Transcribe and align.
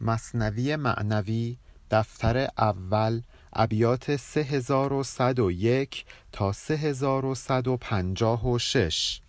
مصنوی 0.00 0.76
معنوی 0.76 1.58
دفتر 1.90 2.48
اول 2.58 3.20
ابیات 3.52 4.16
3101 4.16 6.04
تا 6.32 6.52
3156 6.52 9.20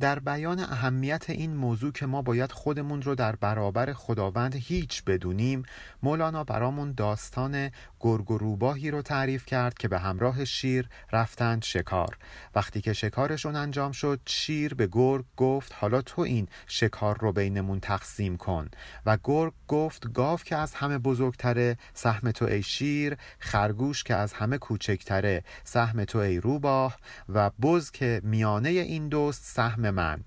در 0.00 0.18
بیان 0.18 0.60
اهمیت 0.60 1.30
این 1.30 1.56
موضوع 1.56 1.92
که 1.92 2.06
ما 2.06 2.22
باید 2.22 2.52
خودمون 2.52 3.02
رو 3.02 3.14
در 3.14 3.36
برابر 3.36 3.92
خداوند 3.92 4.54
هیچ 4.54 5.04
بدونیم 5.04 5.62
مولانا 6.02 6.44
برامون 6.44 6.92
داستان 6.92 7.70
گرگ 8.00 8.30
و 8.30 8.38
روباهی 8.38 8.90
رو 8.90 9.02
تعریف 9.02 9.46
کرد 9.46 9.78
که 9.78 9.88
به 9.88 9.98
همراه 9.98 10.44
شیر 10.44 10.88
رفتند 11.12 11.62
شکار. 11.62 12.18
وقتی 12.54 12.80
که 12.80 12.92
شکارشون 12.92 13.56
انجام 13.56 13.92
شد 13.92 14.20
شیر 14.26 14.74
به 14.74 14.88
گرگ 14.92 15.24
گفت 15.36 15.72
حالا 15.80 16.02
تو 16.02 16.22
این 16.22 16.48
شکار 16.66 17.18
رو 17.20 17.32
بینمون 17.32 17.80
تقسیم 17.80 18.36
کن. 18.36 18.68
و 19.06 19.18
گرگ 19.24 19.52
گفت 19.68 20.12
گاو 20.12 20.38
که 20.38 20.56
از 20.56 20.74
همه 20.74 20.98
بزرگتره 20.98 21.76
سهم 21.94 22.30
تو 22.30 22.44
ای 22.44 22.62
شیر 22.62 23.16
خرگوش 23.38 24.04
که 24.04 24.14
از 24.14 24.32
همه 24.32 24.58
کوچکتره 24.58 25.44
سهم 25.64 26.04
تو 26.04 26.18
ای 26.18 26.40
روباه 26.40 26.96
و 27.28 27.50
بز 27.50 27.90
که 27.90 28.20
میانه 28.24 28.68
این 28.68 29.08
دوست 29.08 29.44
سهم 29.44 29.83
من. 29.90 30.24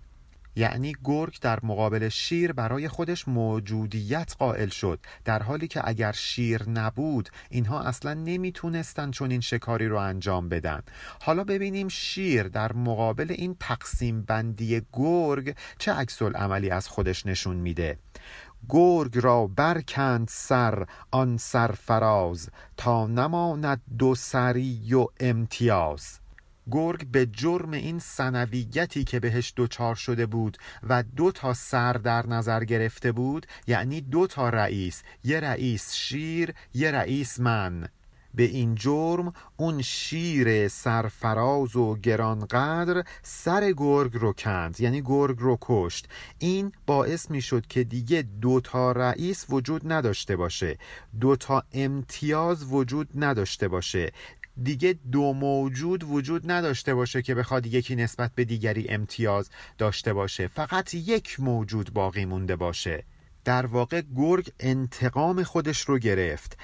یعنی 0.57 0.95
گرگ 1.03 1.39
در 1.41 1.59
مقابل 1.63 2.09
شیر 2.09 2.53
برای 2.53 2.87
خودش 2.87 3.27
موجودیت 3.27 4.35
قائل 4.39 4.69
شد 4.69 4.99
در 5.25 5.43
حالی 5.43 5.67
که 5.67 5.81
اگر 5.83 6.11
شیر 6.11 6.69
نبود 6.69 7.29
اینها 7.49 7.81
اصلا 7.81 8.13
نمی‌تونستن 8.13 9.11
چون 9.11 9.31
این 9.31 9.41
شکاری 9.41 9.87
رو 9.87 9.97
انجام 9.97 10.49
بدن. 10.49 10.81
حالا 11.21 11.43
ببینیم 11.43 11.87
شیر 11.87 12.43
در 12.43 12.73
مقابل 12.73 13.31
این 13.37 13.55
تقسیم 13.59 14.21
بندی 14.21 14.81
گرگ 14.93 15.55
چه 15.79 15.93
عکس 15.93 16.21
عملی 16.21 16.69
از 16.69 16.87
خودش 16.87 17.25
نشون 17.25 17.55
میده. 17.55 17.97
گرگ 18.69 19.17
را 19.17 19.47
برکند 19.47 20.27
سر 20.31 20.85
آن 21.11 21.37
سرفراز 21.37 22.49
تا 22.77 23.07
نماند 23.07 23.81
دو 23.97 24.15
سری 24.15 24.93
و 24.93 25.07
امتیاز. 25.19 26.19
گرگ 26.71 27.07
به 27.07 27.25
جرم 27.25 27.71
این 27.71 27.99
سنویتی 27.99 29.03
که 29.03 29.19
بهش 29.19 29.53
دوچار 29.55 29.95
شده 29.95 30.25
بود 30.25 30.57
و 30.89 31.03
دو 31.03 31.31
تا 31.31 31.53
سر 31.53 31.93
در 31.93 32.27
نظر 32.27 32.63
گرفته 32.63 33.11
بود 33.11 33.45
یعنی 33.67 34.01
دو 34.01 34.27
تا 34.27 34.49
رئیس 34.49 35.03
یه 35.23 35.39
رئیس 35.39 35.93
شیر 35.93 36.53
یه 36.73 36.91
رئیس 36.91 37.39
من. 37.39 37.87
به 38.37 38.43
این 38.43 38.75
جرم 38.75 39.33
اون 39.57 39.81
شیر 39.81 40.67
سرفراز 40.67 41.75
و 41.75 41.95
گرانقدر 41.95 43.03
سر 43.23 43.71
گرگ 43.71 44.11
رو 44.15 44.33
کند 44.33 44.79
یعنی 44.79 45.01
گرگ 45.01 45.37
رو 45.39 45.57
کشت. 45.61 46.07
این 46.39 46.71
باعث 46.85 47.31
می 47.31 47.41
شد 47.41 47.67
که 47.67 47.83
دیگه 47.83 48.21
دو 48.21 48.59
تا 48.59 48.91
رئیس 48.91 49.45
وجود 49.49 49.91
نداشته 49.91 50.35
باشه 50.35 50.77
دو 51.19 51.35
تا 51.35 51.63
امتیاز 51.73 52.73
وجود 52.73 53.09
نداشته 53.15 53.67
باشه. 53.67 54.11
دیگه 54.63 54.99
دو 55.11 55.33
موجود 55.33 56.03
وجود 56.03 56.51
نداشته 56.51 56.95
باشه 56.95 57.21
که 57.21 57.35
بخواد 57.35 57.65
یکی 57.65 57.95
نسبت 57.95 58.31
به 58.35 58.45
دیگری 58.45 58.89
امتیاز 58.89 59.49
داشته 59.77 60.13
باشه. 60.13 60.47
فقط 60.47 60.93
یک 60.93 61.39
موجود 61.39 61.93
باقی 61.93 62.25
مونده 62.25 62.55
باشه. 62.55 63.03
در 63.45 63.65
واقع 63.65 64.01
گرگ 64.15 64.51
انتقام 64.59 65.43
خودش 65.43 65.81
رو 65.81 65.99
گرفت. 65.99 66.57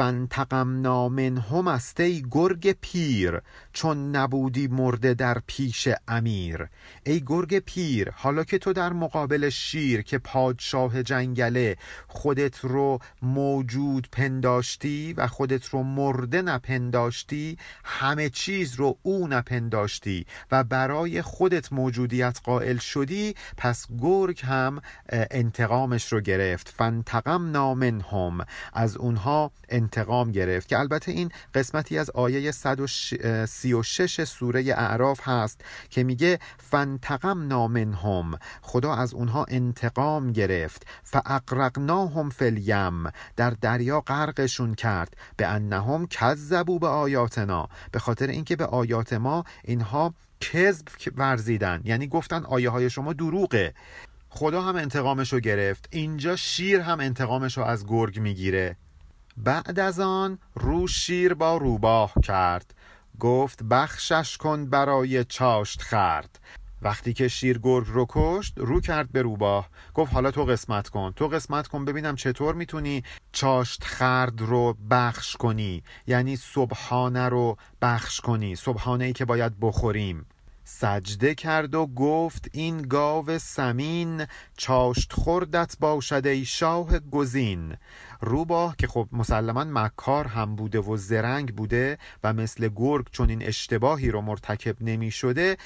فانتقمنا 0.00 1.08
منهم 1.08 1.68
است 1.68 2.00
ای 2.00 2.24
گرگ 2.30 2.76
پیر 2.80 3.40
چون 3.72 4.16
نبودی 4.16 4.68
مرده 4.68 5.14
در 5.14 5.38
پیش 5.46 5.88
امیر. 6.08 6.68
ای 7.06 7.22
گرگ 7.26 7.58
پیر 7.58 8.10
حالا 8.10 8.44
که 8.44 8.58
تو 8.58 8.72
در 8.72 8.92
مقابل 8.92 9.48
شیر 9.48 10.02
که 10.02 10.18
پادشاه 10.18 11.02
جنگله 11.02 11.76
خودت 12.08 12.58
رو 12.58 12.98
موجود 13.22 14.08
پنداشتی 14.12 15.12
و 15.12 15.26
خودت 15.26 15.66
رو 15.66 15.82
مرده 15.82 16.42
نپنداشتی 16.42 17.58
همه 17.84 18.30
چیز 18.30 18.74
رو 18.74 18.98
او 19.02 19.28
نپنداشتی 19.28 20.26
و 20.50 20.64
برای 20.64 21.22
خودت 21.22 21.72
موجودیت 21.72 22.40
قائل 22.44 22.76
شدی 22.76 23.34
پس 23.56 23.86
گرگ 24.00 24.40
هم 24.44 24.80
انتقامش 25.10 26.12
رو 26.12 26.20
گرفت. 26.20 26.68
فانتقمنا 26.68 27.74
منهم 27.74 28.46
از 28.72 28.96
اونها 28.96 29.52
گرفت 30.32 30.68
که 30.68 30.78
البته 30.78 31.12
این 31.12 31.30
قسمتی 31.54 31.98
از 31.98 32.10
آیه 32.10 32.50
136 32.50 34.24
سوره 34.24 34.74
اعراف 34.76 35.20
هست 35.28 35.60
که 35.90 36.04
میگه 36.04 36.38
فانتقم 36.58 37.38
منهم 37.66 38.38
خدا 38.62 38.94
از 38.94 39.14
اونها 39.14 39.44
انتقام 39.48 40.32
گرفت 40.32 40.86
فاقرقناهم 41.02 42.30
فی 42.30 42.44
الیم 42.44 43.10
در 43.36 43.50
دریا 43.50 44.00
غرقشون 44.00 44.74
کرد 44.74 45.16
به 45.36 45.46
انهم 45.46 46.06
کذبوا 46.06 46.78
به 46.78 46.86
آیاتنا 46.86 47.68
به 47.92 47.98
خاطر 47.98 48.26
اینکه 48.26 48.56
به 48.56 48.66
آیات 48.66 49.12
ما 49.12 49.44
اینها 49.64 50.14
کذب 50.40 50.86
ورزیدن 51.16 51.80
یعنی 51.84 52.06
گفتن 52.06 52.44
آیه 52.44 52.70
های 52.70 52.90
شما 52.90 53.12
دروغه 53.12 53.74
خدا 54.28 54.62
هم 54.62 54.76
انتقامشو 54.76 55.40
گرفت 55.40 55.88
اینجا 55.90 56.36
شیر 56.36 56.80
هم 56.80 57.00
انتقامشو 57.00 57.62
از 57.62 57.86
گرگ 57.86 58.20
می‌گیره 58.20 58.76
بعد 59.44 59.80
از 59.80 60.00
آن 60.00 60.38
رو 60.54 60.86
شیر 60.86 61.34
با 61.34 61.56
روباه 61.56 62.12
کرد. 62.22 62.74
گفت 63.20 63.62
بخشش 63.62 64.36
کن 64.36 64.66
برای 64.66 65.24
چاشت 65.24 65.82
خرد. 65.82 66.40
وقتی 66.82 67.12
که 67.12 67.28
شیر 67.28 67.58
گرگ 67.58 67.86
رو 67.88 68.06
کشت 68.08 68.54
رو 68.56 68.80
کرد 68.80 69.12
به 69.12 69.22
روباه. 69.22 69.68
گفت 69.94 70.12
حالا 70.12 70.30
تو 70.30 70.44
قسمت 70.44 70.88
کن. 70.88 71.12
تو 71.16 71.28
قسمت 71.28 71.66
کن 71.66 71.84
ببینم 71.84 72.16
چطور 72.16 72.54
می‌تونی 72.54 73.02
چاشت 73.32 73.84
خرد 73.84 74.40
رو 74.40 74.76
بخش 74.90 75.36
کنی. 75.36 75.82
یعنی 76.06 76.36
صبحانه 76.36 77.28
رو 77.28 77.56
بخش 77.82 78.20
کنی. 78.20 78.56
صبحانه 78.56 79.04
ای 79.04 79.12
که 79.12 79.24
باید 79.24 79.60
بخوریم. 79.60 80.26
سجده 80.72 81.34
کرد 81.34 81.74
و 81.74 81.86
گفت 81.86 82.48
این 82.52 82.82
گاو 82.82 83.38
سمین 83.38 84.26
چاشت 84.56 85.12
خوردت 85.12 85.76
باشد 85.80 86.26
ای 86.26 86.44
شاه 86.44 86.98
گزین. 86.98 87.76
روباه 88.20 88.76
که 88.76 88.86
خب 88.86 89.08
مسلما 89.12 89.64
مکار 89.64 90.26
هم 90.26 90.56
بوده 90.56 90.80
و 90.80 90.96
زرنگ 90.96 91.54
بوده 91.56 91.98
و 92.24 92.32
مثل 92.32 92.68
گرگ 92.76 93.06
چون 93.10 93.30
این 93.30 93.42
اشتباهی 93.42 94.10
رو 94.10 94.20
مرتکب 94.20 94.76
نمی 94.80 95.10
شده 95.10 95.56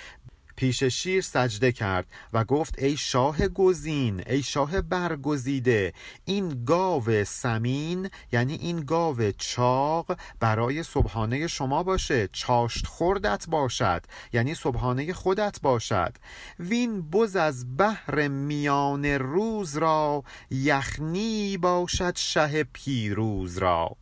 پیش 0.56 0.84
شیر 0.84 1.20
سجده 1.20 1.72
کرد 1.72 2.06
و 2.32 2.44
گفت 2.44 2.78
ای 2.78 2.96
شاه 2.96 3.48
گزین 3.48 4.22
ای 4.26 4.42
شاه 4.42 4.80
برگزیده 4.80 5.92
این 6.24 6.64
گاو 6.64 7.24
سمین 7.24 8.10
یعنی 8.32 8.54
این 8.54 8.80
گاو 8.80 9.30
چاق 9.38 10.18
برای 10.40 10.82
صبحانه 10.82 11.46
شما 11.46 11.82
باشه 11.82 12.28
چاشت 12.32 12.86
خوردت 12.86 13.46
باشد 13.48 14.02
یعنی 14.32 14.54
صبحانه 14.54 15.12
خودت 15.12 15.60
باشد. 15.60 16.16
وین 16.58 17.10
بز 17.10 17.36
از 17.36 17.76
بحر 17.76 18.28
میان 18.28 19.04
روز 19.04 19.76
را 19.76 20.24
یخنی 20.50 21.56
باشد 21.56 22.16
شه 22.16 22.64
پیروز 22.64 23.58
را. 23.58 23.96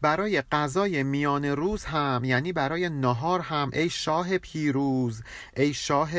برای 0.00 0.42
غذای 0.42 1.02
میان 1.02 1.44
روز 1.44 1.84
هم 1.84 2.24
یعنی 2.24 2.52
برای 2.52 2.88
نهار 2.88 3.40
هم 3.40 3.70
ای 3.72 3.90
شاه 3.90 4.38
پیروز 4.38 5.22
ای 5.56 5.74
شاه 5.74 6.10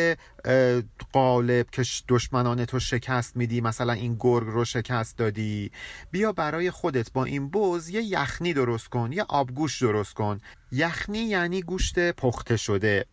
قالب 1.13 1.69
که 1.69 1.83
دشمنان 2.07 2.65
تو 2.65 2.79
شکست 2.79 3.37
میدی 3.37 3.61
مثلا 3.61 3.93
این 3.93 4.17
گرگ 4.19 4.47
رو 4.47 4.65
شکست 4.65 5.17
دادی. 5.17 5.71
بیا 6.11 6.31
برای 6.31 6.71
خودت 6.71 7.11
با 7.11 7.25
این 7.25 7.49
بز 7.49 7.89
یه 7.89 8.01
یخنی 8.01 8.53
درست 8.53 8.89
کن 8.89 9.11
یه 9.11 9.25
آبگوش 9.29 9.81
درست 9.81 10.13
کن. 10.13 10.39
یخنی 10.71 11.19
یعنی 11.19 11.61
گوشت 11.61 12.11
پخته 12.11 12.57
شده. 12.57 13.05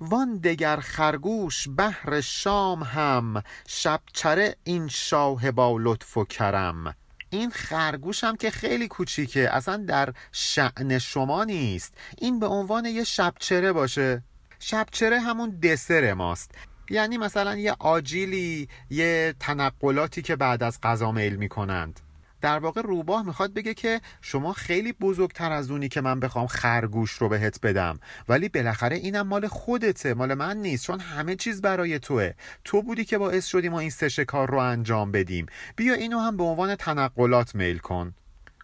وان 0.00 0.38
دگر 0.38 0.76
خرگوش 0.76 1.68
بهر 1.68 2.20
شام 2.20 2.82
هم 2.82 3.42
شبچره 3.68 4.56
این 4.64 4.88
شاه 4.88 5.50
با 5.50 5.76
لطف 5.80 6.16
و 6.16 6.24
کرم. 6.24 6.94
این 7.30 7.50
خرگوش 7.50 8.24
هم 8.24 8.36
که 8.36 8.50
خیلی 8.50 8.88
کوچیکه 8.88 9.56
اصلا 9.56 9.76
در 9.76 10.12
شعن 10.32 10.98
شما 10.98 11.44
نیست. 11.44 11.94
این 12.18 12.40
به 12.40 12.46
عنوان 12.46 12.84
یه 12.84 13.04
شبچره 13.04 13.72
باشه. 13.72 14.22
شبچره 14.58 15.20
همون 15.20 15.50
دسر 15.50 16.14
ماست. 16.14 16.50
یعنی 16.90 17.18
مثلا 17.18 17.56
یه 17.56 17.76
آجیلی 17.78 18.68
یه 18.90 19.34
تنقلاتی 19.40 20.22
که 20.22 20.36
بعد 20.36 20.62
از 20.62 20.80
غذا 20.80 21.12
میل 21.12 21.36
می‌کنند. 21.36 22.00
در 22.40 22.58
واقع 22.58 22.82
روباه 22.82 23.26
می‌خواد 23.26 23.54
بگه 23.54 23.74
که 23.74 24.00
شما 24.20 24.52
خیلی 24.52 24.92
بزرگتر 24.92 25.52
از 25.52 25.70
اونی 25.70 25.88
که 25.88 26.00
من 26.00 26.20
بخوام 26.20 26.46
خرگوش 26.46 27.10
رو 27.10 27.28
بهت 27.28 27.60
بدم. 27.60 28.00
ولی 28.28 28.48
بالاخره 28.48 28.96
اینم 28.96 29.26
مال 29.26 29.48
خودته 29.48 30.14
مال 30.14 30.34
من 30.34 30.56
نیست 30.56 30.84
چون 30.84 31.00
همه 31.00 31.36
چیز 31.36 31.62
برای 31.62 31.98
توه. 31.98 32.32
تو 32.64 32.82
بودی 32.82 33.04
که 33.04 33.18
باعث 33.18 33.46
شدی 33.46 33.68
ما 33.68 33.80
این 33.80 33.90
سه 33.90 34.24
کار 34.24 34.50
رو 34.50 34.58
انجام 34.58 35.12
بدیم. 35.12 35.46
بیا 35.76 35.94
اینو 35.94 36.18
هم 36.18 36.36
به 36.36 36.44
عنوان 36.44 36.74
تنقلات 36.74 37.54
میل 37.54 37.78
کن. 37.78 38.14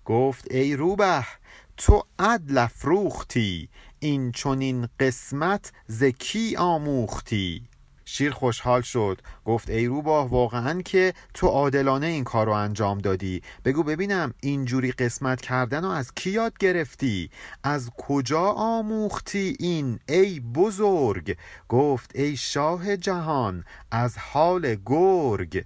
گفت 0.04 0.50
ای 0.50 0.76
روبه 0.76 1.24
تو 1.76 2.02
عدل 2.18 2.58
افروختی 2.58 3.68
این 3.98 4.32
چونین 4.32 4.88
قسمت 5.00 5.72
زکی 5.86 6.56
آموختی؟ 6.56 7.62
شیر 8.08 8.30
خوشحال 8.30 8.80
شد. 8.80 9.20
گفت 9.44 9.70
ای 9.70 9.86
روباه 9.86 10.30
واقعا 10.30 10.82
که 10.82 11.14
تو 11.34 11.46
عادلانه 11.46 12.06
این 12.06 12.24
کار 12.24 12.46
رو 12.46 12.52
انجام 12.52 12.98
دادی. 12.98 13.42
بگو 13.64 13.82
ببینم 13.82 14.34
اینجوری 14.40 14.92
قسمت 14.92 15.40
کردن 15.40 15.84
و 15.84 15.88
از 15.88 16.12
کی 16.14 16.30
یاد 16.30 16.58
گرفتی؟ 16.58 17.30
از 17.64 17.90
کجا 17.98 18.44
آموختی 18.50 19.56
این 19.60 19.98
ای 20.08 20.40
بزرگ؟ 20.40 21.36
گفت 21.68 22.10
ای 22.14 22.36
شاه 22.36 22.96
جهان 22.96 23.64
از 23.90 24.18
حال 24.18 24.76
گرگ. 24.86 25.64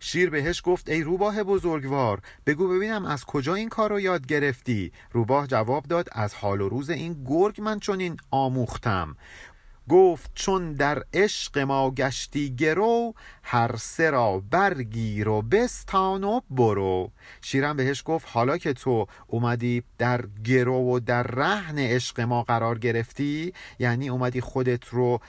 شیر 0.00 0.30
بهش 0.30 0.62
گفت 0.64 0.88
ای 0.88 1.02
روباه 1.02 1.42
بزرگوار 1.42 2.20
بگو 2.46 2.68
ببینم 2.68 3.04
از 3.04 3.24
کجا 3.24 3.54
این 3.54 3.68
کار 3.68 3.90
رو 3.90 4.00
یاد 4.00 4.26
گرفتی؟ 4.26 4.92
روباه 5.12 5.46
جواب 5.46 5.84
داد 5.84 6.08
از 6.12 6.34
حال 6.34 6.60
و 6.60 6.68
روز 6.68 6.90
این 6.90 7.24
گرگ 7.26 7.60
من 7.60 7.78
چون 7.78 8.00
این 8.00 8.16
آموختم. 8.30 9.16
گفت 9.88 10.30
چون 10.34 10.72
در 10.72 11.04
عشق 11.14 11.58
ما 11.58 11.90
گشتی 11.90 12.56
گرو 12.56 13.14
هر 13.46 13.76
سه 13.76 14.10
را 14.10 14.42
برگیر 14.50 15.28
و 15.28 15.42
بستان 15.42 16.24
و 16.24 16.40
برو. 16.50 17.10
شیرم 17.42 17.76
بهش 17.76 18.02
گفت 18.06 18.26
حالا 18.30 18.58
که 18.58 18.72
تو 18.72 19.06
اومدی 19.26 19.82
در 19.98 20.24
گرو 20.44 20.94
و 20.94 21.00
در 21.00 21.22
رهن 21.22 21.78
عشق 21.78 22.20
ما 22.20 22.42
قرار 22.42 22.78
گرفتی 22.78 23.52
یعنی 23.78 24.08
اومدی 24.08 24.40
خودت 24.40 24.88
رو 24.88 25.20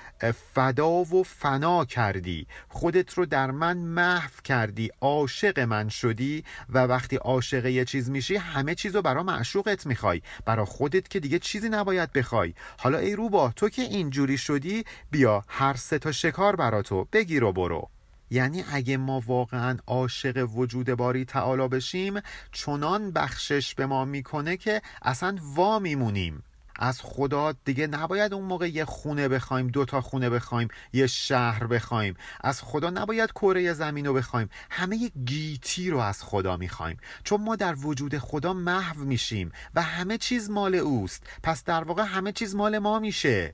فدا 0.54 0.90
و 0.90 1.24
فنا 1.24 1.86
کردی. 1.86 2.48
خودت 2.70 3.14
رو 3.14 3.26
در 3.26 3.52
من 3.52 3.78
محو 3.78 4.32
کردی 4.44 4.90
عاشق 5.02 5.60
من 5.60 5.90
شدی 5.90 6.44
و 6.70 6.80
وقتی 6.80 7.16
عاشق 7.16 7.66
یه 7.66 7.86
چیز 7.86 8.10
میشی 8.10 8.36
همه 8.36 8.76
چیز 8.76 8.96
رو 8.96 9.02
برا 9.02 9.24
معشوقت 9.24 9.86
می‌خوای. 9.86 10.22
برا 10.46 10.66
خودت 10.66 11.08
که 11.08 11.20
دیگه 11.20 11.40
چیزی 11.40 11.70
نباید 11.70 12.14
بخوای. 12.14 12.54
حالا 12.78 12.98
ای 12.98 13.16
روبا 13.16 13.54
تو 13.56 13.70
که 13.70 13.82
اینجوری 13.82 14.38
شدی 14.38 14.84
بیا 15.12 15.44
هر 15.48 15.74
سه 15.74 16.00
تا 16.00 16.12
شکار 16.12 16.56
برا 16.56 16.82
تو 16.82 17.08
بگیر 17.14 17.44
و 17.44 17.54
برو. 17.54 17.90
یعنی 18.30 18.64
اگه 18.72 18.98
ما 18.98 19.24
واقعا 19.26 19.78
عاشق 19.88 20.50
وجود 20.56 20.90
باری 20.90 21.26
تعالی 21.26 21.68
بشیم 21.68 22.20
چنان 22.52 23.12
بخشش 23.12 23.76
به 23.76 23.86
ما 23.86 24.06
می‌کنه 24.06 24.58
که 24.58 24.82
اصلا 25.02 25.38
وا 25.42 25.80
میمونیم. 25.80 26.44
از 26.80 27.02
خدا 27.02 27.52
دیگه 27.66 27.88
نباید 27.88 28.34
اون 28.34 28.44
موقع 28.44 28.70
یه 28.70 28.86
خونه 28.86 29.28
بخوایم 29.28 29.68
دو 29.68 29.86
تا 29.86 30.02
خونه 30.02 30.30
بخوایم 30.30 30.68
یه 30.94 31.08
شهر 31.08 31.68
بخوایم. 31.68 32.16
از 32.42 32.62
خدا 32.62 32.90
نباید 32.90 33.32
کره 33.32 33.74
زمین 33.74 34.06
رو 34.06 34.14
بخوایم. 34.14 34.50
همه 34.70 34.98
یه 34.98 35.12
گیتی 35.26 35.90
رو 35.90 35.98
از 35.98 36.24
خدا 36.24 36.58
می‌خوایم. 36.58 36.98
چون 37.24 37.42
ما 37.42 37.56
در 37.56 37.76
وجود 37.76 38.18
خدا 38.18 38.54
محو 38.54 39.06
میشیم 39.06 39.52
و 39.76 39.82
همه 39.82 40.18
چیز 40.18 40.50
مال 40.50 40.76
اوست. 40.76 41.24
پس 41.44 41.64
در 41.64 41.84
واقع 41.84 42.04
همه 42.04 42.32
چیز 42.32 42.56
مال 42.56 42.80
ما 42.80 43.00
میشه. 43.00 43.54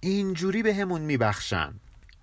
اینجوری 0.00 0.62
به 0.62 0.74
همون 0.74 1.00
میبخشن. 1.00 1.74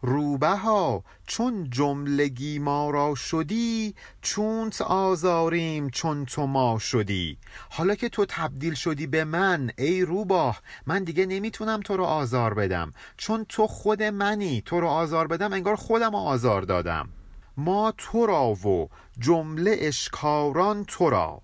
روبه 0.02 0.50
ها 0.50 1.04
چون 1.28 1.70
جملگی 1.70 2.60
ما 2.60 2.90
را 2.90 3.16
شدی 3.16 3.96
چونت 4.22 4.82
آزاریم 4.82 5.90
چون 5.90 6.26
تو 6.26 6.48
ما 6.48 6.80
شدی. 6.80 7.38
حالا 7.70 7.96
که 7.96 8.10
تو 8.10 8.26
تبدیل 8.30 8.74
شدی 8.74 9.08
به 9.08 9.24
من 9.24 9.72
ای 9.78 10.02
روباه 10.02 10.62
من 10.86 11.04
دیگه 11.04 11.26
نمی‌تونم 11.26 11.80
تو 11.80 11.98
رو 11.98 12.04
آزار 12.04 12.54
بدم. 12.54 12.94
چون 13.18 13.46
تو 13.50 13.68
خود 13.68 14.04
منی 14.04 14.62
تو 14.66 14.80
رو 14.80 14.88
آزار 14.88 15.28
بدم 15.28 15.54
انگار 15.54 15.76
خودم 15.76 16.16
آزار 16.16 16.62
دادم. 16.62 17.10
ما 17.58 17.94
تو 17.98 18.26
را 18.26 18.50
و 18.50 18.90
جمله 19.20 19.76
اشکاران 19.80 20.86
تو 20.86 21.10
را. 21.10 21.42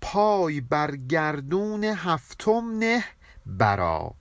پای 0.00 0.60
بر 0.60 0.96
گردون 0.96 1.84
هفتم 1.84 2.78
نه 2.78 3.04
برا 3.46 4.14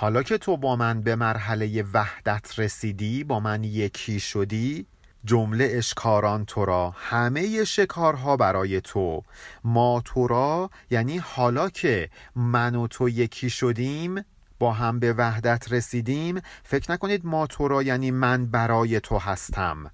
حالا 0.00 0.22
که 0.22 0.38
تو 0.38 0.56
با 0.56 0.76
من 0.76 1.00
به 1.00 1.16
مرحله 1.16 1.84
وحدت 1.94 2.58
رسیدی 2.58 3.24
با 3.24 3.40
من 3.40 3.64
یکی 3.64 4.20
شدی 4.20 4.86
جمله 5.24 5.68
اشکاران 5.72 6.44
تو 6.44 6.64
را 6.64 6.94
همه 6.96 7.64
شکارها 7.64 8.36
برای 8.36 8.80
تو. 8.80 9.22
ما 9.64 10.02
تو 10.04 10.26
را 10.26 10.70
یعنی 10.90 11.18
حالا 11.18 11.68
که 11.68 12.10
من 12.36 12.74
و 12.74 12.86
تو 12.86 13.08
یکی 13.08 13.50
شدیم 13.50 14.24
با 14.58 14.72
هم 14.72 14.98
به 14.98 15.12
وحدت 15.12 15.72
رسیدیم 15.72 16.40
فکر 16.62 16.92
نکنید 16.92 17.26
ما 17.26 17.46
تو 17.46 17.68
را 17.68 17.82
یعنی 17.82 18.10
من 18.10 18.46
برای 18.46 19.00
تو 19.00 19.18
هستم. 19.18 19.90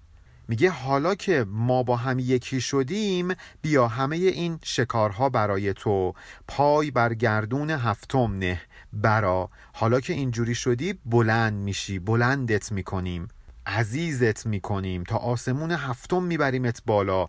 میگه 0.48 0.70
حالا 0.70 1.14
که 1.14 1.46
ما 1.48 1.82
با 1.82 1.96
هم 1.96 2.18
یکی 2.18 2.60
شدیم 2.60 3.34
بیا 3.62 3.88
همه 3.88 4.16
این 4.16 4.58
شکارها 4.62 5.28
برای 5.28 5.74
تو. 5.74 6.14
پای 6.48 6.90
بر 6.90 7.14
گردون 7.14 7.70
هفتم 7.70 8.34
نه. 8.38 8.60
برا. 9.02 9.50
حالا 9.72 10.00
که 10.00 10.12
اینجوری 10.12 10.54
شدی 10.54 10.94
بلند 11.06 11.52
میشی 11.52 11.98
بلندت 11.98 12.72
می‌کنیم. 12.72 13.28
عزیزت 13.66 14.46
می‌کنیم. 14.46 15.04
تا 15.04 15.16
آسمون 15.16 15.70
هفتم 15.70 16.22
میبریمت 16.22 16.82
بالا. 16.86 17.26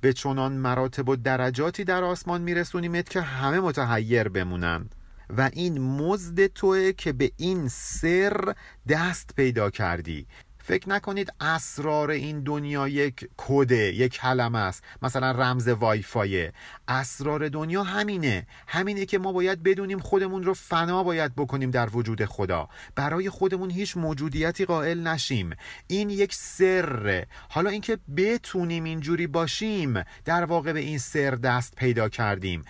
به 0.00 0.12
چنان 0.12 0.52
مراتب 0.52 1.08
و 1.08 1.16
درجاتی 1.16 1.84
در 1.84 2.04
آسمان 2.04 2.40
میرسونیمت 2.42 3.08
که 3.08 3.20
همه 3.20 3.60
متحیر 3.60 4.28
بمونن. 4.28 4.88
و 5.36 5.50
این 5.52 5.80
مزد 5.80 6.46
توه 6.46 6.92
که 6.92 7.12
به 7.12 7.32
این 7.36 7.68
سر 7.68 8.54
دست 8.88 9.30
پیدا 9.36 9.70
کردی. 9.70 10.26
فکر 10.68 10.88
نکنید 10.88 11.32
اسرار 11.40 12.10
این 12.10 12.40
دنیا 12.40 12.88
یک 12.88 13.28
کده 13.36 13.76
یک 13.76 14.12
کلمه 14.12 14.58
است. 14.58 14.84
مثلا 15.02 15.30
رمز 15.30 15.68
وایفای. 15.68 16.52
اسرار 16.88 17.48
دنیا 17.48 17.82
همینه. 17.82 18.46
همینه 18.66 19.06
که 19.06 19.18
ما 19.18 19.32
باید 19.32 19.62
بدونیم 19.62 19.98
خودمون 19.98 20.42
رو 20.42 20.54
فنا 20.54 21.02
باید 21.02 21.34
بکنیم 21.34 21.70
در 21.70 21.88
وجود 21.92 22.24
خدا. 22.24 22.68
برای 22.94 23.30
خودمون 23.30 23.70
هیچ 23.70 23.96
موجودیتی 23.96 24.64
قائل 24.64 25.06
نشیم. 25.06 25.50
این 25.86 26.10
یک 26.10 26.34
سره. 26.34 27.26
حالا 27.48 27.70
اینکه 27.70 27.98
بتونیم 28.16 28.84
اینجوری 28.84 29.26
باشیم 29.26 30.02
در 30.24 30.44
واقع 30.44 30.72
به 30.72 30.80
این 30.80 30.98
سر 30.98 31.30
دست 31.30 31.74
پیدا 31.76 32.08
کردیم. 32.08 32.64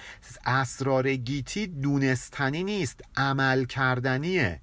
اسرار 0.46 1.14
گیتی 1.14 1.66
دونستنی 1.66 2.64
نیست 2.64 3.00
عمل 3.16 3.64
کردنیه. 3.64 4.60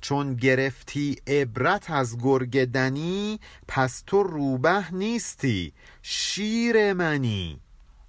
چون 0.00 0.34
گرفتی 0.34 1.16
عبرت 1.26 1.90
از 1.90 2.18
گرگ 2.18 2.64
دنی 2.64 3.40
پس 3.68 4.02
تو 4.06 4.22
روبه 4.22 4.94
نیستی 4.94 5.72
شیر 6.02 6.92
منی. 6.92 7.60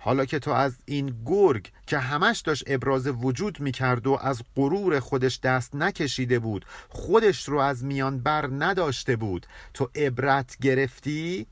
حالا 0.03 0.25
که 0.25 0.39
تو 0.39 0.51
از 0.51 0.75
این 0.85 1.15
گرگ 1.25 1.71
که 1.87 1.97
همش 1.97 2.39
داشت 2.39 2.63
ابراز 2.67 3.07
وجود 3.07 3.59
می‌کرد 3.59 4.07
و 4.07 4.17
از 4.21 4.43
غرور 4.55 4.99
خودش 4.99 5.39
دست 5.39 5.75
نکشیده 5.75 6.39
بود 6.39 6.65
خودش 6.89 7.49
رو 7.49 7.59
از 7.59 7.83
میان 7.83 8.19
بر 8.19 8.49
نداشته 8.51 9.15
بود 9.15 9.45
تو 9.73 9.89
عبرت 9.95 10.57
گرفتی؟ 10.61 11.47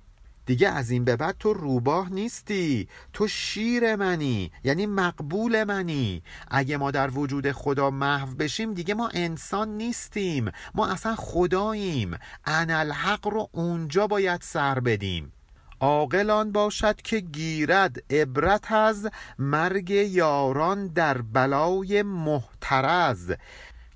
دیگه 0.50 0.70
از 0.70 0.90
این 0.90 1.06
به 1.06 1.16
بعد 1.16 1.36
تو 1.40 1.54
روباه 1.54 2.14
نیستی. 2.14 2.88
تو 3.14 3.28
شیر 3.28 3.96
منی 3.96 4.52
یعنی 4.64 4.86
مقبول 4.86 5.64
منی. 5.64 6.24
اگه 6.52 6.78
ما 6.78 6.92
در 6.92 7.10
وجود 7.10 7.52
خدا 7.52 7.90
محو 7.90 8.36
بشیم 8.36 8.74
دیگه 8.74 8.94
ما 8.94 9.10
انسان 9.14 9.70
نیستیم. 9.70 10.52
ما 10.76 10.88
اصلا 10.88 11.16
خداییم. 11.16 12.18
الحق 12.46 13.28
رو 13.28 13.50
اونجا 13.52 14.08
باید 14.08 14.42
سر 14.42 14.80
بدیم. 14.80 15.32
عاقلان 15.80 16.52
باشد 16.52 17.02
که 17.02 17.20
گیرد 17.20 18.04
عبرت 18.10 18.72
از 18.72 19.10
مرگ 19.40 19.90
یاران 19.90 20.88
در 20.88 21.22
بلای 21.22 22.04
محترز. 22.04 23.32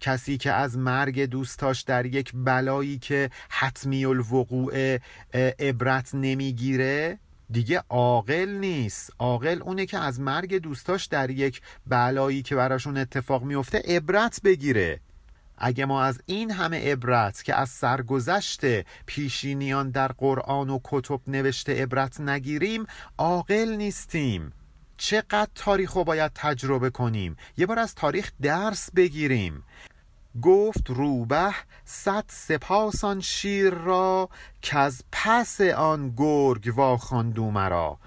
کسی 0.03 0.38
که 0.38 0.51
از 0.51 0.77
مرگ 0.77 1.25
دوستاش 1.25 1.81
در 1.81 2.05
یک 2.05 2.31
بلایی 2.36 2.98
که 2.98 3.29
حتمی 3.50 4.05
الوقوع 4.05 4.98
عبرت 5.60 6.15
نمی‌گیره 6.15 7.19
دیگه 7.51 7.83
عاقل 7.89 8.50
نیست. 8.50 9.13
عاقل 9.19 9.62
اونه 9.62 9.86
که 9.86 9.98
از 9.98 10.19
مرگ 10.19 10.55
دوستاش 10.55 11.05
در 11.05 11.29
یک 11.29 11.62
بلایی 11.88 12.41
که 12.41 12.55
براشون 12.55 12.98
اتفاق 12.98 13.43
میفته 13.43 13.81
عبرت 13.88 14.41
بگیره. 14.43 15.00
اگه 15.57 15.86
ما 15.86 16.03
از 16.03 16.22
این 16.25 16.51
همه 16.51 16.91
عبرت 16.91 17.43
که 17.43 17.55
از 17.55 17.69
سرگذشت 17.69 18.62
پیشینیان 19.05 19.89
در 19.89 20.07
قرآن 20.07 20.69
و 20.69 20.79
کتب 20.83 21.19
نوشته 21.27 21.81
عبرت 21.81 22.19
نگیریم 22.19 22.86
عاقل 23.17 23.75
نیستیم. 23.77 24.53
چقدر 24.98 25.48
تاریخ 25.55 25.91
رو 25.91 26.03
باید 26.03 26.31
تجربه 26.36 26.89
کنیم. 26.89 27.36
یه 27.57 27.65
بار 27.65 27.79
از 27.79 27.95
تاریخ 27.95 28.31
درس 28.41 28.89
بگیریم. 28.95 29.63
گفت 30.41 30.89
روبه 30.89 31.53
صد 31.85 32.25
سپاسان 32.27 33.21
شیر 33.21 33.73
را 33.73 34.29
که 34.61 34.77
از 34.77 35.03
پس 35.11 35.61
آن 35.61 36.13
گرگ 36.17 36.73
واخواندو 36.75 37.51
مرا. 37.51 37.99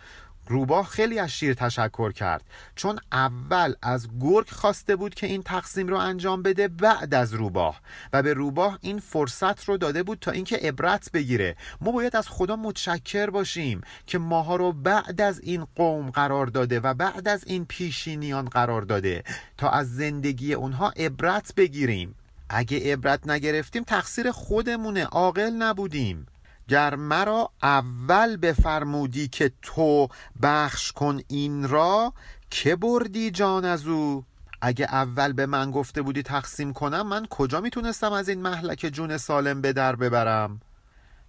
روباه 0.48 0.86
خیلی 0.86 1.18
از 1.18 1.30
شیر 1.30 1.54
تشکر 1.54 2.12
کرد. 2.12 2.44
چون 2.76 2.98
اول 3.12 3.74
از 3.82 4.08
گرگ 4.20 4.50
خواسته 4.50 4.96
بود 4.96 5.14
که 5.14 5.26
این 5.26 5.42
تقسیم 5.42 5.88
رو 5.88 5.96
انجام 5.96 6.42
بده 6.42 6.68
بعد 6.68 7.14
از 7.14 7.34
روباه. 7.34 7.80
و 8.12 8.22
به 8.22 8.34
روباه 8.34 8.78
این 8.80 8.98
فرصت 8.98 9.64
رو 9.64 9.76
داده 9.76 10.02
بود 10.02 10.18
تا 10.18 10.30
اینکه 10.30 10.56
عبرت 10.56 11.12
بگیره. 11.12 11.56
ما 11.80 11.92
باید 11.92 12.16
از 12.16 12.28
خدا 12.28 12.56
متشکر 12.56 13.30
باشیم 13.30 13.80
که 14.06 14.18
ماها 14.18 14.56
رو 14.56 14.72
بعد 14.72 15.20
از 15.20 15.40
این 15.40 15.66
قوم 15.76 16.10
قرار 16.10 16.46
داده 16.46 16.80
و 16.80 16.94
بعد 16.94 17.28
از 17.28 17.44
این 17.46 17.64
پیشینیان 17.64 18.44
قرار 18.44 18.82
داده 18.82 19.24
تا 19.56 19.70
از 19.70 19.96
زندگی 19.96 20.54
اونها 20.54 20.90
عبرت 20.90 21.54
بگیریم. 21.56 22.14
اگه 22.48 22.92
عبرت 22.92 23.28
نگرفتیم 23.28 23.82
تقصیر 23.82 24.30
خودمونه. 24.30 25.04
عاقل 25.04 25.50
نبودیم. 25.50 26.26
گر 26.68 26.94
مرا 26.94 27.50
اول 27.62 28.36
بفرمودی 28.36 29.28
که 29.28 29.52
تو 29.62 30.08
بخش 30.42 30.92
کن 30.92 31.20
این 31.28 31.68
را 31.68 32.12
که 32.50 32.76
بردی 32.76 33.30
جان 33.30 33.64
از 33.64 33.86
او؟ 33.86 34.24
اگه 34.60 34.84
اول 34.84 35.32
به 35.32 35.46
من 35.46 35.70
گفته 35.70 36.02
بودی 36.02 36.22
تقسیم 36.22 36.72
کنم 36.72 37.06
من 37.06 37.26
کجا 37.26 37.60
می‌تونستم 37.60 38.12
از 38.12 38.28
این 38.28 38.42
محلک 38.42 38.90
جون 38.92 39.16
سالم 39.16 39.60
به 39.60 39.72
در 39.72 39.96
ببرم؟ 39.96 40.60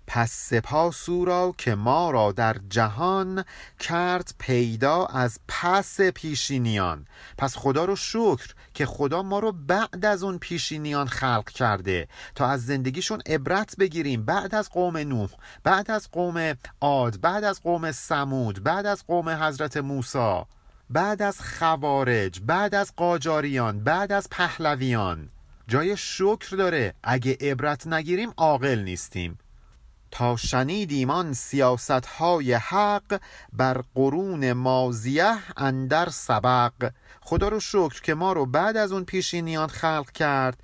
پس 0.08 0.32
سپاس 0.32 1.10
او 1.10 1.26
را 1.26 1.54
که 1.58 1.76
ما 1.76 2.12
را 2.12 2.32
در 2.32 2.56
جهان 2.70 3.46
کرد 3.80 4.34
پیدا 4.40 5.06
از 5.06 5.40
پس 5.48 6.02
پیشینیان. 6.02 7.06
پس 7.38 7.58
خدا 7.58 7.86
رو 7.86 7.96
شکر 7.96 8.54
که 8.74 8.86
خدا 8.86 9.24
ما 9.24 9.40
رو 9.40 9.52
بعد 9.52 10.06
از 10.06 10.24
اون 10.24 10.38
پیشینیان 10.38 11.08
خلق 11.08 11.50
کرده. 11.50 12.08
تا 12.36 12.48
از 12.48 12.66
زندگیشون 12.66 13.22
عبرت 13.26 13.76
بگیریم. 13.80 14.26
بعد 14.26 14.56
از 14.56 14.70
قوم 14.70 14.98
نوح 14.98 15.30
بعد 15.64 15.92
از 15.92 16.12
قوم 16.12 16.54
عاد 16.82 17.22
بعد 17.22 17.44
از 17.44 17.62
قوم 17.62 17.92
سمود 17.92 18.64
بعد 18.64 18.86
از 18.86 19.08
قوم 19.08 19.30
حضرت 19.30 19.78
موسی 19.78 20.42
بعد 20.90 21.22
از 21.22 21.42
خوارج 21.42 22.42
بعد 22.46 22.76
از 22.76 22.94
قاجاریان 22.96 23.84
بعد 23.84 24.12
از 24.12 24.28
پهلویان. 24.32 25.30
جای 25.68 25.98
شکر 25.98 26.56
داره. 26.58 26.94
اگه 27.04 27.38
عبرت 27.42 27.88
نگیریم 27.88 28.34
عاقل 28.38 28.80
نیستیم. 28.80 29.38
تا 30.12 30.36
شنیدیم 30.36 31.10
آن 31.10 31.34
سیاست 31.34 32.06
های 32.06 32.54
حق 32.54 33.22
بر 33.54 33.84
قرون 33.96 34.54
مازیه 34.54 35.36
اندر 35.58 36.10
سبق. 36.10 36.92
خدا 37.22 37.50
رو 37.50 37.60
شکر 37.60 38.02
که 38.02 38.14
ما 38.14 38.34
رو 38.34 38.46
بعد 38.46 38.78
از 38.78 38.92
اون 38.92 39.04
پیشینیان 39.04 39.68
خلق 39.68 40.12
کرد 40.12 40.64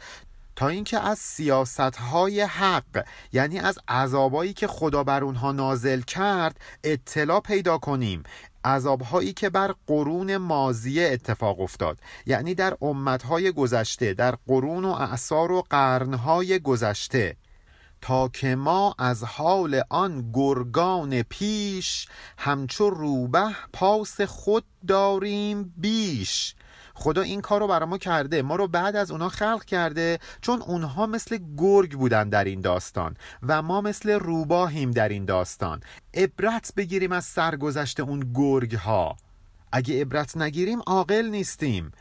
تا 0.56 0.68
اینکه 0.68 1.00
از 1.00 1.20
سیاست 1.20 1.80
های 1.80 2.42
حق 2.42 3.06
یعنی 3.34 3.60
از 3.60 3.80
عذابایی 3.88 4.54
که 4.54 4.68
خدا 4.68 5.04
بر 5.04 5.24
اونها 5.24 5.52
نازل 5.52 6.02
کرد 6.02 6.60
اطلاع 6.84 7.40
پیدا 7.40 7.78
کنیم. 7.78 8.24
عذابهایی 8.66 9.34
که 9.34 9.50
بر 9.50 9.74
قرون 9.88 10.38
مازیه 10.38 11.10
اتفاق 11.12 11.60
افتاد. 11.62 12.00
یعنی 12.26 12.56
در 12.56 12.78
امتهای 12.82 13.52
گذشته 13.52 14.14
در 14.14 14.36
قرون 14.48 14.86
و 14.86 14.90
اعثار 14.90 15.52
و 15.52 15.64
قرنهای 15.70 16.60
گذشته. 16.60 17.36
تا 18.04 18.28
که 18.28 18.56
ما 18.56 18.96
از 19.00 19.24
حال 19.24 19.82
آن 19.90 20.32
گرگان 20.34 21.22
پیش 21.22 22.08
همچو 22.38 22.90
روبه 22.90 23.56
پاس 23.74 24.22
خود 24.22 24.64
داریم 24.88 25.74
بیش. 25.78 26.56
خدا 26.94 27.22
این 27.22 27.42
کار 27.42 27.60
رو 27.60 27.68
برای 27.68 27.90
ما 27.90 27.98
کرده 27.98 28.42
ما 28.42 28.56
رو 28.56 28.68
بعد 28.68 28.96
از 28.96 29.12
اونها 29.12 29.30
خلق 29.30 29.66
کرده 29.66 30.20
چون 30.42 30.62
اونها 30.62 31.06
مثل 31.06 31.40
گرگ 31.58 31.92
بودن 31.92 32.30
در 32.30 32.44
این 32.44 32.62
داستان 32.62 33.18
و 33.44 33.62
ما 33.62 33.82
مثل 33.82 34.12
روباهیم 34.12 34.92
در 34.92 35.10
این 35.10 35.26
داستان. 35.26 35.82
عبرت 36.14 36.74
بگیریم 36.78 37.12
از 37.12 37.26
سرگذشت 37.26 38.00
اون 38.00 38.32
گرگ 38.36 38.76
ها 38.76 39.18
اگه 39.72 40.02
عبرت 40.02 40.38
نگیریم 40.38 40.82
عاقل 40.88 41.26
نیستیم. 41.26 41.92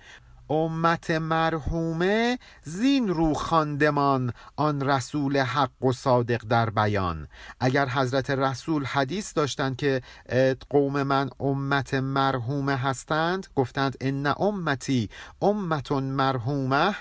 امت 0.53 1.11
مرحومه 1.11 2.39
زین 2.63 3.09
رو 3.09 3.35
خاندمان 3.35 4.33
آن 4.57 4.81
رسول 4.81 5.39
حق 5.39 5.85
و 5.85 5.93
صادق 5.93 6.43
در 6.49 6.71
بیان. 6.71 7.29
اگر 7.61 7.89
حضرت 7.89 8.31
رسول 8.31 8.85
حدیث 8.85 9.33
داشتند 9.37 9.77
که 9.77 10.01
قوم 10.71 11.03
من 11.03 11.31
امت 11.41 11.95
مرحومه 11.95 12.77
هستند 12.77 13.47
گفتند 13.57 13.97
ان 14.01 14.27
امتی 14.27 15.09
امتون 15.43 16.05
مرحومه 16.05 16.95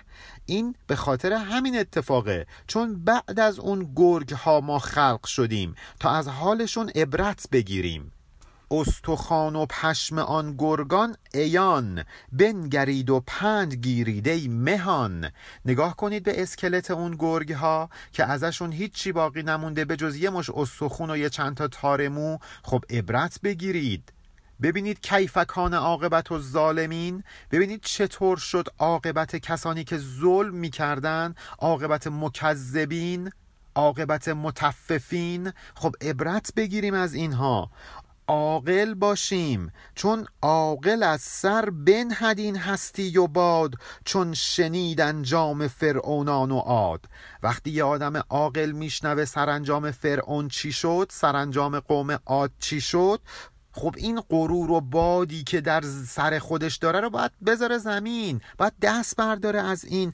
این 0.45 0.75
به 0.87 0.95
خاطر 0.95 1.33
همین 1.33 1.79
اتفاقه. 1.79 2.45
چون 2.67 3.03
بعد 3.03 3.39
از 3.39 3.59
اون 3.59 3.93
گرگ 3.95 4.33
ها 4.33 4.61
ما 4.61 4.79
خلق 4.79 5.25
شدیم 5.25 5.75
تا 5.99 6.11
از 6.11 6.27
حالشون 6.27 6.89
عبرت 6.95 7.47
بگیریم. 7.51 8.11
استخوان 8.71 9.55
و 9.55 9.65
پشم 9.65 10.19
آن 10.19 10.55
گرگان 10.57 11.15
ایان 11.33 12.03
بنگرید 12.31 13.09
و 13.09 13.23
پند 13.27 13.73
گیرید 13.73 14.27
ای 14.27 14.47
مهان. 14.47 15.31
نگاه 15.65 15.95
کنید 15.95 16.23
به 16.23 16.41
اسکلت 16.41 16.91
اون 16.91 17.15
گرگ 17.19 17.51
ها 17.51 17.89
که 18.13 18.25
ازشون 18.25 18.71
هیچی 18.71 19.11
باقی 19.11 19.43
نمونده 19.43 19.85
به 19.85 19.95
جز 19.95 20.15
یه 20.15 20.29
مش 20.29 20.49
استخون 20.49 21.09
و 21.09 21.17
یه 21.17 21.29
چند 21.29 21.57
تا 21.57 21.67
تارمو 21.67 22.37
خب 22.63 22.83
عبرت 22.89 23.39
بگیرید. 23.43 24.13
ببینید 24.61 24.99
کیفکان 25.01 25.73
عاقبت 25.73 26.31
و 26.31 26.39
ظالمین 26.39 27.23
ببینید 27.51 27.81
چطور 27.83 28.37
شد 28.37 28.67
عاقبت 28.79 29.35
کسانی 29.35 29.83
که 29.83 29.97
ظلم 29.97 30.55
می‌کردن. 30.55 31.35
عاقبت 31.59 32.07
مکذبین 32.07 33.31
عاقبت 33.75 34.27
متففین. 34.27 35.51
خب 35.75 35.95
عبرت 36.01 36.53
بگیریم 36.55 36.93
از 36.93 37.13
اینها. 37.13 37.71
عاقل 38.31 38.93
باشیم 38.93 39.71
چون 39.95 40.25
عاقل 40.41 41.03
از 41.03 41.21
سر 41.21 41.69
بنهدین 41.69 42.57
هستی 42.57 43.17
و 43.17 43.27
باد 43.27 43.73
چون 44.05 44.33
شنید 44.33 45.01
انجام 45.01 45.67
فرعونان 45.67 46.51
و 46.51 46.57
عاد. 46.57 47.05
وقتی 47.43 47.71
یه 47.71 47.83
آدم 47.83 48.23
عاقل 48.29 48.71
میشنوه 48.71 49.25
سرانجام 49.25 49.91
فرعون 49.91 50.47
چی 50.47 50.71
شد 50.71 51.07
سرانجام 51.11 51.79
قوم 51.79 52.19
عاد 52.25 52.51
چی 52.59 52.81
شد 52.81 53.21
خب 53.71 53.95
این 53.97 54.21
غرور 54.29 54.71
و 54.71 54.81
بادی 54.81 55.43
که 55.43 55.61
در 55.61 55.81
سر 56.07 56.39
خودش 56.39 56.75
داره 56.75 56.99
رو 56.99 57.09
باید 57.09 57.31
بذاره 57.45 57.77
زمین 57.77 58.41
باید 58.57 58.73
دست 58.81 59.15
برداره 59.15 59.61
از 59.61 59.85
این 59.85 60.13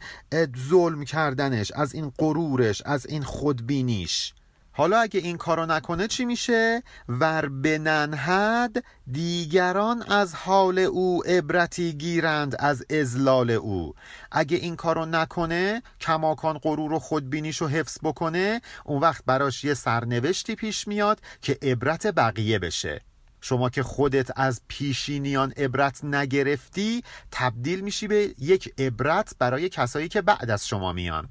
ظلم 0.69 1.05
کردنش 1.05 1.71
از 1.71 1.95
این 1.95 2.11
غرورش 2.19 2.81
از 2.85 3.05
این 3.05 3.23
خودبینیش. 3.23 4.33
حالا 4.77 4.99
اگه 4.99 5.19
این 5.19 5.37
کارو 5.37 5.65
نکنه 5.65 6.07
چی 6.07 6.25
میشه؟ 6.25 6.83
ور 7.09 7.49
بننهد 7.49 8.83
دیگران 9.11 10.03
از 10.03 10.35
حال 10.35 10.79
او 10.79 11.23
عبرتی 11.25 11.93
گیرند 11.93 12.55
از 12.59 12.85
ازلال 12.89 13.51
او. 13.51 13.93
اگه 14.31 14.57
این 14.57 14.75
کارو 14.75 15.05
نکنه 15.05 15.81
کماکان 16.01 16.57
غرور 16.57 16.93
و 16.93 16.99
خودبینیشو 16.99 17.67
حفظ 17.67 17.97
بکنه 18.03 18.61
اون 18.85 19.01
وقت 19.01 19.23
براش 19.25 19.63
یه 19.63 19.73
سرنوشتی 19.73 20.55
پیش 20.55 20.87
میاد 20.87 21.21
که 21.41 21.57
عبرت 21.61 22.07
بقیه 22.07 22.59
بشه. 22.59 23.01
شما 23.41 23.69
که 23.69 23.83
خودت 23.83 24.39
از 24.39 24.61
پیشینیان 24.67 25.53
عبرت 25.57 26.03
نگرفتی 26.03 27.03
تبدیل 27.31 27.81
میشی 27.81 28.07
به 28.07 28.33
یک 28.39 28.73
عبرت 28.77 29.35
برای 29.39 29.69
کسایی 29.69 30.07
که 30.07 30.21
بعد 30.21 30.49
از 30.49 30.67
شما 30.67 30.93
میان. 30.93 31.29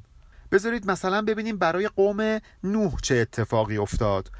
بذارید 0.52 0.90
مثلا 0.90 1.22
ببینیم 1.22 1.56
برای 1.58 1.88
قوم 1.88 2.40
نوح 2.64 2.96
چه 3.02 3.14
اتفاقی 3.14 3.76
افتاد. 3.76 4.30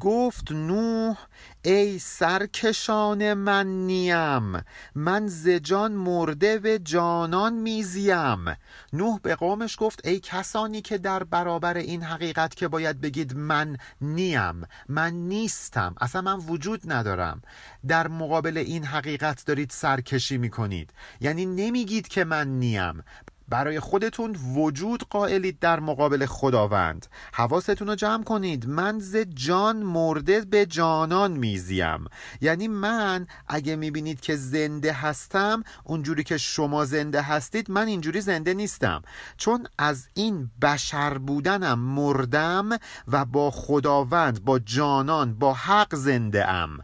گفت 0.00 0.52
نوح 0.52 1.16
ای 1.62 1.98
سرکشان 1.98 3.34
من 3.34 3.66
نیم 3.66 4.64
من 4.94 5.26
زجان 5.26 5.92
مرده 5.92 6.58
و 6.58 6.78
جانان 6.84 7.52
میزیم. 7.52 8.44
نوح 8.92 9.18
به 9.22 9.34
قومش 9.34 9.76
گفت 9.78 10.06
ای 10.06 10.20
کسانی 10.20 10.82
که 10.82 10.98
در 10.98 11.24
برابر 11.24 11.76
این 11.76 12.02
حقیقت 12.02 12.54
که 12.54 12.68
باید 12.68 13.00
بگید 13.00 13.36
من 13.36 13.76
نیم 14.00 14.62
من 14.88 15.12
نیستم 15.14 15.94
اصلا 16.00 16.22
من 16.22 16.36
وجود 16.36 16.92
ندارم. 16.92 17.42
در 17.88 18.08
مقابل 18.08 18.58
این 18.58 18.84
حقیقت 18.84 19.46
دارید 19.46 19.70
سرکشی 19.70 20.38
می‌کنید. 20.38 20.92
یعنی 21.20 21.46
نمیگید 21.46 22.08
که 22.08 22.24
من 22.24 22.48
نیم. 22.48 23.02
برای 23.48 23.80
خودتون 23.80 24.36
وجود 24.54 25.02
قائلید 25.10 25.58
در 25.58 25.80
مقابل 25.80 26.26
خداوند. 26.26 27.06
حواستون 27.32 27.88
رو 27.88 27.94
جمع 27.94 28.24
کنید. 28.24 28.68
من 28.68 28.98
ز 28.98 29.16
جان 29.16 29.76
مرده 29.76 30.40
به 30.40 30.66
جانان 30.66 31.32
میزیم. 31.32 32.04
یعنی 32.40 32.68
من 32.68 33.26
اگه 33.48 33.76
می‌بینید 33.76 34.20
که 34.20 34.36
زنده 34.36 34.92
هستم 34.92 35.62
اونجوری 35.84 36.24
که 36.24 36.38
شما 36.38 36.84
زنده 36.84 37.22
هستید 37.22 37.70
من 37.70 37.86
اینجوری 37.86 38.20
زنده 38.20 38.54
نیستم. 38.54 39.02
چون 39.36 39.66
از 39.78 40.08
این 40.14 40.50
بشر 40.62 41.18
بودنم 41.18 41.78
مردم 41.78 42.68
و 43.08 43.24
با 43.24 43.50
خداوند 43.50 44.44
با 44.44 44.58
جانان 44.58 45.34
با 45.34 45.54
حق 45.54 45.94
زنده 45.94 46.48
ام 46.48 46.78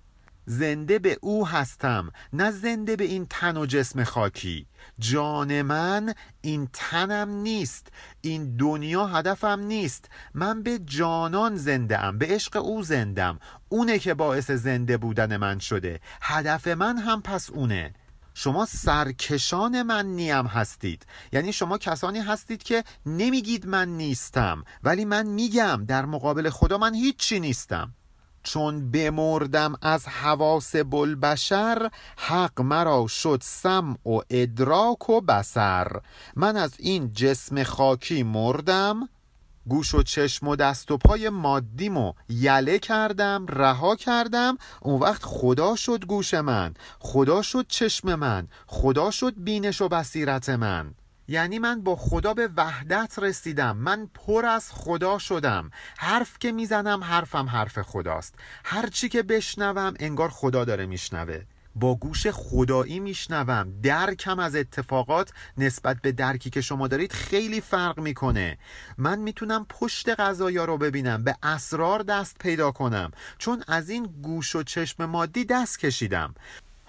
زنده 0.47 0.99
به 0.99 1.19
او 1.21 1.49
هستم 1.49 2.11
نه 2.33 2.51
زنده 2.51 2.97
به 2.97 3.05
این 3.05 3.27
تن 3.31 3.57
و 3.57 3.67
جسم 3.67 4.05
خاکی. 4.05 4.67
جان 4.99 5.63
من 5.63 6.15
این 6.41 6.69
تنم 6.73 7.31
نیست 7.31 7.87
این 8.21 8.57
دنیا 8.57 9.07
هدفم 9.07 9.61
نیست. 9.61 10.11
من 10.35 10.63
به 10.63 10.79
جانان 10.79 11.57
زنده 11.57 12.05
ام 12.05 12.19
به 12.19 12.27
عشق 12.27 12.57
او 12.57 12.83
زندم 12.83 13.39
اونه 13.69 13.99
که 13.99 14.15
باعث 14.15 14.51
زنده 14.51 14.97
بودن 14.97 15.37
من 15.37 15.59
شده. 15.59 16.01
هدف 16.23 16.69
من 16.69 16.99
هم 16.99 17.23
پس 17.23 17.51
اونه. 17.51 17.95
شما 18.35 18.67
سرکشان 18.67 19.83
من 19.83 20.07
نیم 20.07 20.47
هستید. 20.47 21.07
یعنی 21.33 21.53
شما 21.53 21.79
کسانی 21.79 22.21
هستید 22.21 22.63
که 22.63 22.85
نمیگید 23.07 23.67
من 23.67 23.89
نیستم 23.89 24.65
ولی 24.83 25.05
من 25.05 25.27
میگم 25.27 25.85
در 25.89 26.05
مقابل 26.05 26.51
خدا 26.51 26.79
من 26.79 26.95
هیچی 26.95 27.41
نیستم. 27.41 27.95
چون 28.49 28.91
بمردم 28.91 29.75
از 29.83 30.07
حواس 30.07 30.77
بلبشر 30.77 31.91
حق 32.17 32.61
مرا 32.61 33.07
شد 33.07 33.39
سم 33.43 33.99
و 34.07 34.21
ادراک 34.31 35.11
و 35.11 35.21
بسر 35.21 36.01
من 36.37 36.57
از 36.57 36.75
این 36.79 37.13
جسم 37.13 37.63
خاکی 37.63 38.23
مردم 38.23 39.09
گوش 39.67 39.95
و 39.95 40.03
چشم 40.03 40.49
و 40.49 40.57
دست 40.57 40.91
و 40.91 40.97
پای 40.97 41.29
مادیمو 41.29 42.13
یله 42.29 42.79
کردم 42.79 43.47
رها 43.49 43.97
کردم. 43.97 44.59
اون 44.81 45.01
وقت 45.01 45.23
خدا 45.25 45.77
شد 45.77 46.05
گوش 46.05 46.35
من 46.35 46.75
خدا 46.99 47.43
شد 47.43 47.67
چشم 47.69 48.15
من 48.15 48.49
خدا 48.67 49.11
شد 49.11 49.35
بینش 49.37 49.83
و 49.83 49.89
بصیرت 49.89 50.49
من. 50.49 50.95
یعنی 51.29 51.59
من 51.59 51.83
با 51.83 51.97
خدا 51.97 52.35
به 52.35 52.49
وحدت 52.57 53.19
رسیدم. 53.19 53.77
من 53.77 54.11
پر 54.15 54.47
از 54.47 54.73
خدا 54.73 55.19
شدم. 55.19 55.71
حرف 55.99 56.39
که 56.39 56.53
می‌زنم 56.53 57.05
حرفم 57.05 57.47
حرف 57.49 57.83
خداست. 57.83 58.35
هر 58.65 58.87
چی 58.87 59.09
که 59.09 59.23
بشنوم 59.23 59.95
انگار 60.01 60.29
خدا 60.29 60.65
داره 60.65 60.87
میشنوه. 60.87 61.41
با 61.75 61.95
گوش 61.95 62.27
خدایی 62.27 63.01
میشنوم. 63.01 63.81
درکم 63.83 64.39
از 64.39 64.57
اتفاقات 64.57 65.33
نسبت 65.59 65.97
به 66.03 66.13
درکی 66.13 66.51
که 66.51 66.61
شما 66.61 66.89
دارید 66.89 67.13
خیلی 67.13 67.61
فرق 67.61 68.01
می‌کنه. 68.01 68.59
من 68.99 69.19
می‌تونم 69.19 69.67
پشت 69.69 70.21
غذایا 70.21 70.65
رو 70.65 70.79
ببینم 70.79 71.25
به 71.25 71.37
اسرار 71.43 72.03
دست 72.03 72.37
پیدا 72.39 72.71
کنم. 72.71 73.11
چون 73.39 73.65
از 73.69 73.91
این 73.91 74.05
گوش 74.23 74.57
و 74.57 74.63
چشم 74.63 75.05
مادی 75.05 75.45
دست 75.45 75.79
کشیدم. 75.79 76.35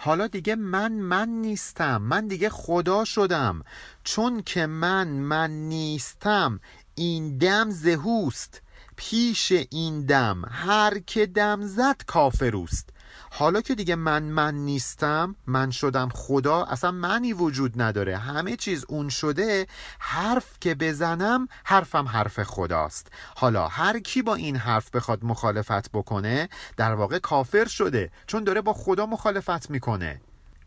حالا 0.01 0.27
دیگه 0.27 0.55
من 0.55 0.91
من 0.91 1.29
نیستم. 1.29 2.01
من 2.01 2.27
دیگه 2.27 2.49
خدا 2.49 3.05
شدم. 3.05 3.63
چون 4.03 4.41
که 4.41 4.65
من 4.65 5.07
من 5.07 5.51
نیستم 5.51 6.59
این 6.95 7.37
دم 7.37 7.69
زهوست. 7.69 8.61
پیش 8.95 9.51
این 9.51 10.05
دم 10.05 10.41
هر 10.51 10.99
که 10.99 11.25
دم 11.25 11.61
زد 11.61 12.01
کافروست. 12.07 12.89
حالا 13.31 13.61
که 13.61 13.75
دیگه 13.75 13.95
من 13.95 14.23
من 14.23 14.55
نیستم 14.55 15.35
من 15.47 15.71
شدم 15.71 16.09
خدا 16.13 16.63
اصلا 16.63 16.91
منی 16.91 17.33
وجود 17.33 17.81
نداره. 17.81 18.17
همه 18.17 18.55
چیز 18.55 18.85
اون 18.87 19.09
شده 19.09 19.67
حرف 19.99 20.59
که 20.59 20.75
بزنم 20.75 21.47
حرفم 21.63 22.07
حرف 22.07 22.43
خداست. 22.43 23.07
حالا 23.35 23.67
هر 23.67 23.99
کی 23.99 24.21
با 24.21 24.35
این 24.35 24.55
حرف 24.55 24.91
بخواد 24.91 25.23
مخالفت 25.23 25.91
بکنه 25.91 26.49
در 26.77 26.93
واقع 26.93 27.19
کافر 27.19 27.65
شده 27.65 28.11
چون 28.27 28.43
داره 28.43 28.61
با 28.61 28.73
خدا 28.73 29.05
مخالفت 29.05 29.69
می‌کنه. 29.69 30.21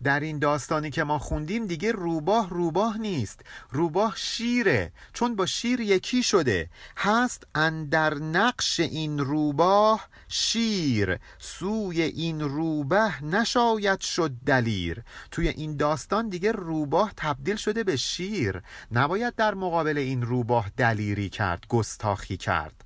در 0.05 0.21
این 0.21 0.39
داستانی 0.39 0.91
که 0.91 1.05
ما 1.05 1.19
خوندیم 1.19 1.67
دیگه 1.67 1.93
روباه 1.93 2.51
روباه 2.51 2.99
نیست. 2.99 3.41
روباه 3.71 4.15
شیره 4.17 4.93
چون 5.13 5.37
با 5.37 5.47
شیر 5.47 5.81
یکی 5.81 6.23
شده. 6.23 6.71
هست 6.97 7.47
اندر 7.55 8.15
نقش 8.15 8.81
این 8.81 9.19
روباه 9.19 10.09
شیر. 10.29 11.19
سوی 11.39 12.03
این 12.03 12.41
روبه 12.41 13.23
نشاید 13.23 14.01
شد 14.01 14.31
دلیر. 14.47 15.03
توی 15.31 15.49
این 15.49 15.77
داستان 15.77 16.29
دیگه 16.29 16.53
روباه 16.53 17.13
تبدیل 17.17 17.57
شده 17.57 17.85
به 17.85 17.97
شیر. 17.97 18.63
نباید 18.93 19.35
در 19.35 19.55
مقابل 19.55 19.99
این 19.99 20.23
روباه 20.23 20.71
دلیری 20.77 21.29
کرد 21.29 21.67
گستاخی 21.69 22.37
کرد. 22.37 22.85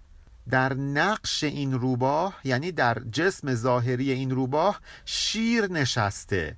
در 0.50 0.74
نقش 0.74 1.44
این 1.44 1.72
روباه 1.72 2.40
یعنی 2.44 2.72
در 2.72 2.98
جسم 3.12 3.54
ظاهری 3.54 4.12
این 4.12 4.30
روباه 4.30 4.80
شیر 5.04 5.72
نشسته. 5.72 6.56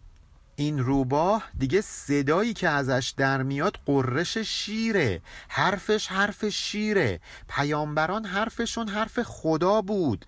این 0.60 0.78
روباه 0.78 1.44
دیگه 1.58 1.80
صدایی 1.80 2.52
که 2.54 2.68
ازش 2.68 3.14
در 3.16 3.42
میاد 3.42 3.78
قررش 3.86 4.38
شیره. 4.38 5.20
حرفش 5.48 6.06
حرف 6.06 6.48
شیره. 6.48 7.20
پیامبران 7.48 8.24
حرفشون 8.24 8.88
حرف 8.88 9.22
خدا 9.22 9.80
بود. 9.80 10.24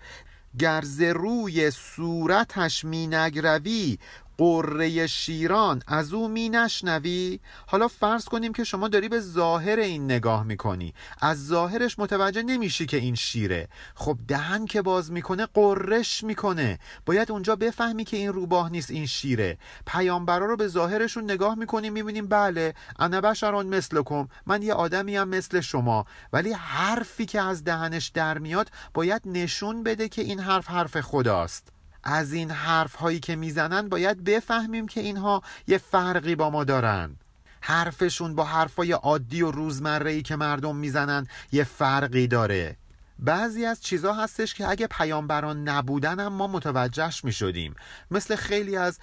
گرز 0.59 1.01
روی 1.01 1.71
صورتش 1.71 2.85
می 2.85 3.07
نگروی 3.07 3.97
قره 4.41 5.07
شیران. 5.07 5.81
از 5.87 6.13
او 6.13 6.27
می 6.27 6.49
نشنوی؟ 6.49 7.39
حالا 7.67 7.87
فرض 7.87 8.25
کنیم 8.25 8.53
که 8.53 8.63
شما 8.63 8.87
داری 8.87 9.09
به 9.09 9.19
ظاهر 9.19 9.79
این 9.79 10.05
نگاه 10.05 10.43
می‌کنی. 10.43 10.93
از 11.21 11.47
ظاهرش 11.47 11.99
متوجه 11.99 12.43
نمیشی 12.43 12.85
که 12.85 12.97
این 12.97 13.15
شیره. 13.15 13.67
خب 13.95 14.17
دهن 14.27 14.65
که 14.65 14.81
باز 14.81 15.11
می‌کنه 15.11 15.45
قررش 15.45 16.23
می‌کنه. 16.23 16.79
باید 17.05 17.31
اونجا 17.31 17.55
بفهمی 17.55 18.03
که 18.03 18.17
این 18.17 18.33
روباه 18.33 18.71
نیست 18.71 18.91
این 18.91 19.05
شیره. 19.05 19.57
پیامبرا 19.85 20.45
رو 20.45 20.57
به 20.57 20.67
ظاهرشون 20.67 21.23
نگاه 21.23 21.55
می‌کنیم 21.55 21.93
می‌بینیم 21.93 22.27
بله 22.27 22.73
انا 22.99 23.21
بشران 23.21 23.67
مثلکم. 23.67 24.27
من 24.45 24.61
یه 24.61 24.73
آدمی 24.73 25.15
هم 25.15 25.29
مثل 25.29 25.61
شما. 25.61 26.05
ولی 26.33 26.53
حرفی 26.53 27.25
که 27.25 27.41
از 27.41 27.63
دهنش 27.63 28.07
در 28.07 28.37
میاد 28.37 28.69
باید 28.93 29.21
نشون 29.25 29.83
بده 29.83 30.09
که 30.09 30.21
این 30.21 30.39
حرف 30.39 30.67
حرف 30.67 31.01
خداست. 31.01 31.70
از 32.03 32.33
این 32.33 32.51
حرف 32.51 32.95
هایی 32.95 33.19
که 33.19 33.35
می‌زنن 33.35 33.89
باید 33.89 34.23
بفهمیم 34.23 34.87
که 34.87 35.01
اینها 35.01 35.41
یه 35.67 35.77
فرقی 35.77 36.35
با 36.35 36.49
ما 36.49 36.63
دارن. 36.63 37.15
حرفشون 37.61 38.35
با 38.35 38.43
حرفای 38.43 38.91
عادی 38.91 39.41
و 39.41 39.51
روزمره 39.51 40.21
که 40.21 40.35
مردم 40.35 40.75
می‌زنن 40.75 41.27
یه 41.51 41.63
فرقی 41.63 42.27
داره. 42.27 42.77
بعضی 43.19 43.65
از 43.65 43.81
چیزها 43.81 44.13
هستش 44.23 44.53
که 44.53 44.69
اگه 44.69 44.87
پیامبران 44.87 45.69
نبودن 45.69 46.19
هم 46.19 46.33
ما 46.33 46.47
متوجهش 46.47 47.23
می 47.23 47.31
شدیم 47.31 47.75
مثل 48.11 48.35
خیلی 48.35 48.77
از 48.77 48.99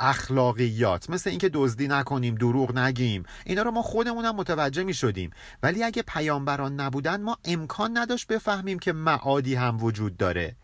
اخلاقیات 0.00 1.10
مثل 1.10 1.30
اینکه 1.30 1.48
دزدی 1.48 1.88
نکنیم 1.88 2.34
دروغ 2.34 2.78
نگیم. 2.78 3.22
اینا 3.44 3.62
رو 3.62 3.70
ما 3.70 3.82
خودمونم 3.82 4.36
متوجه 4.36 4.84
می 4.84 4.94
شدیم 4.94 5.30
ولی 5.62 5.84
اگه 5.84 6.02
پیامبران 6.02 6.80
نبودن 6.80 7.22
ما 7.22 7.38
امکان 7.44 7.98
نداشت 7.98 8.26
بفهمیم 8.26 8.78
که 8.78 8.92
معادی 8.92 9.54
هم 9.54 9.82
وجود 9.82 10.16
داره. 10.16 10.56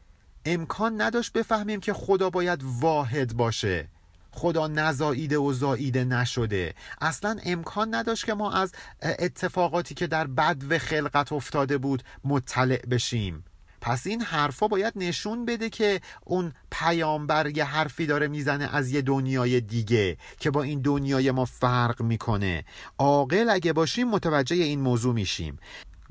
امکان 0.45 1.01
نداشت 1.01 1.33
بفهمیم 1.33 1.81
که 1.81 1.93
خدا 1.93 2.31
باید 2.31 2.61
واحد 2.81 3.37
باشه. 3.37 3.89
خدا 4.31 4.67
نزاییده 4.67 5.39
و 5.39 5.53
زاییده 5.53 6.05
نشده. 6.05 6.75
اصلا 7.01 7.37
امکان 7.45 7.95
نداشت 7.95 8.27
که 8.27 8.35
ما 8.35 8.53
از 8.53 8.73
اتفاقاتی 9.03 9.95
که 9.95 10.07
در 10.07 10.27
بد 10.27 10.63
و 10.69 10.79
خلقت 10.79 11.33
افتاده 11.33 11.79
بود 11.79 12.03
مطلع 12.25 12.87
بشیم. 12.87 13.45
پس 13.81 14.07
این 14.07 14.23
حرفا 14.23 14.69
باید 14.69 14.93
نشون 14.97 15.45
بده 15.45 15.71
که 15.71 16.01
اون 16.25 16.53
پیامبر 16.71 17.57
یه 17.57 17.65
حرفی 17.65 18.07
داره 18.07 18.29
می‌زنه 18.29 18.77
از 18.77 18.91
یه 18.91 19.03
دنیای 19.03 19.61
دیگه 19.61 20.17
که 20.39 20.51
با 20.51 20.63
این 20.63 20.81
دنیای 20.81 21.31
ما 21.31 21.45
فرق 21.45 22.03
می‌کنه. 22.03 22.65
عاقل 22.99 23.51
اگه 23.51 23.73
باشیم 23.73 24.09
متوجه 24.09 24.57
این 24.57 24.81
موضوع 24.81 25.15
میشیم. 25.15 25.59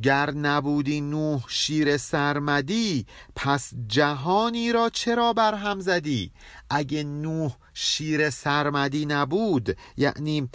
گر 0.02 0.32
نبودی 0.32 1.02
نوح 1.02 1.44
شیر 1.48 1.98
سرمدی 1.98 3.06
پس 3.36 3.72
جهانی 3.88 4.72
را 4.72 4.90
چرا 4.90 5.34
برهم 5.34 5.80
زدی؟ 5.80 6.32
اگه 6.70 7.04
نوح 7.04 7.56
شیر 7.74 8.30
سرمدی 8.30 9.06
نبود 9.06 9.78
یعنی 9.98 10.50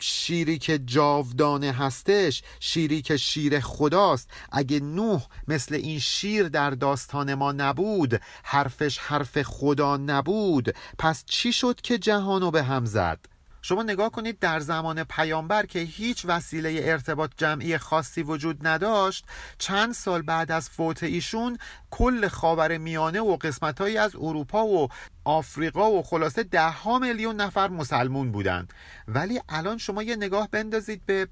شیری 0.00 0.58
که 0.58 0.78
جاودانه 0.78 1.72
هستش 1.72 2.42
شیری 2.60 3.02
که 3.02 3.16
شیر 3.16 3.60
خداست 3.60 4.30
اگه 4.52 4.80
نوح 4.80 5.26
مثل 5.48 5.74
این 5.74 5.98
شیر 5.98 6.48
در 6.48 6.70
داستان 6.70 7.34
ما 7.34 7.52
نبود 7.52 8.20
حرفش 8.42 8.98
حرف 8.98 9.42
خدا 9.42 9.96
نبود 9.96 10.74
پس 10.98 11.24
چی 11.26 11.52
شد 11.52 11.80
که 11.80 11.98
جهانو 11.98 12.50
به 12.50 12.62
هم 12.62 12.84
زد؟ 12.84 13.33
شما 13.66 13.82
نگاه 13.82 14.10
کنید 14.10 14.38
در 14.38 14.60
زمان 14.60 15.04
پیامبر 15.04 15.66
که 15.66 15.78
هیچ 15.78 16.24
وسیله 16.24 16.80
ارتباط 16.82 17.30
جمعی 17.36 17.78
خاصی 17.78 18.22
وجود 18.22 18.66
نداشت 18.66 19.24
چند 19.58 19.92
سال 19.92 20.22
بعد 20.22 20.52
از 20.52 20.68
فوت 20.68 21.02
ایشون 21.02 21.58
کل 21.90 22.28
خاور 22.28 22.78
میانه 22.78 23.20
و 23.20 23.36
قسمتهایی 23.36 23.96
از 23.98 24.16
اروپا 24.16 24.66
و 24.66 24.88
آفریقا 25.24 25.90
و 25.90 26.02
خلاصه 26.02 26.42
ده 26.42 26.68
ها 26.68 26.98
میلیون 26.98 27.36
نفر 27.36 27.68
مسلمون 27.68 28.32
بودند. 28.32 28.72
ولی 29.08 29.40
الان 29.48 29.78
شما 29.78 30.02
یه 30.02 30.16
نگاه 30.16 30.48
بندازید 30.50 31.06
به 31.06 31.28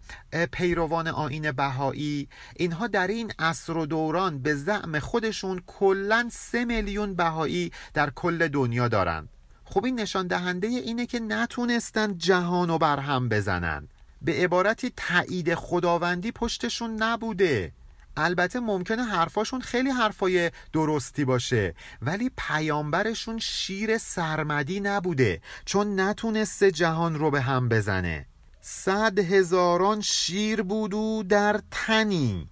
پیروان 0.53 1.09
آین 1.09 1.53
بهایی. 1.53 2.29
اینها 2.57 2.87
در 2.87 3.07
این 3.07 3.33
عصر 3.39 3.77
و 3.77 3.87
دوران 3.87 4.43
به 4.43 4.55
زعم 4.55 4.99
خودشون 4.99 5.63
کلا 5.67 6.29
سه 6.33 6.65
میلیون 6.65 7.15
بهایی 7.15 7.73
در 7.95 8.11
کل 8.11 8.49
دنیا 8.49 8.89
دارند. 8.89 9.32
خب 9.73 9.85
این 9.85 10.01
نشان 10.01 10.27
دهنده 10.27 10.67
اینه 10.67 11.07
که 11.07 11.21
نتونستن 11.21 12.19
جهان 12.19 12.71
و 12.71 12.79
برهم 12.79 13.29
بزنن. 13.29 13.89
به 14.23 14.33
عبارتی 14.33 14.93
تایید 14.97 15.55
خداوندی 15.55 16.33
پشتشون 16.33 17.03
نبوده. 17.03 17.73
البته 18.17 18.61
ممکنه 18.61 19.03
حرفاشون 19.03 19.61
خیلی 19.61 19.91
حرفای 19.91 20.51
درستی 20.73 21.25
باشه 21.25 21.75
ولی 22.03 22.31
پیامبرشون 22.39 23.39
شیر 23.39 23.99
سرمدی 23.99 24.81
نبوده 24.81 25.41
چون 25.65 26.01
نتونسته 26.01 26.71
جهان 26.71 27.15
رو 27.15 27.31
به 27.31 27.41
هم 27.41 27.69
بزنه. 27.69 28.27
صد 28.61 29.19
هزاران 29.19 30.01
شیر 30.01 30.63
بودو 30.63 31.23
در 31.29 31.61
تنی. 31.71 32.49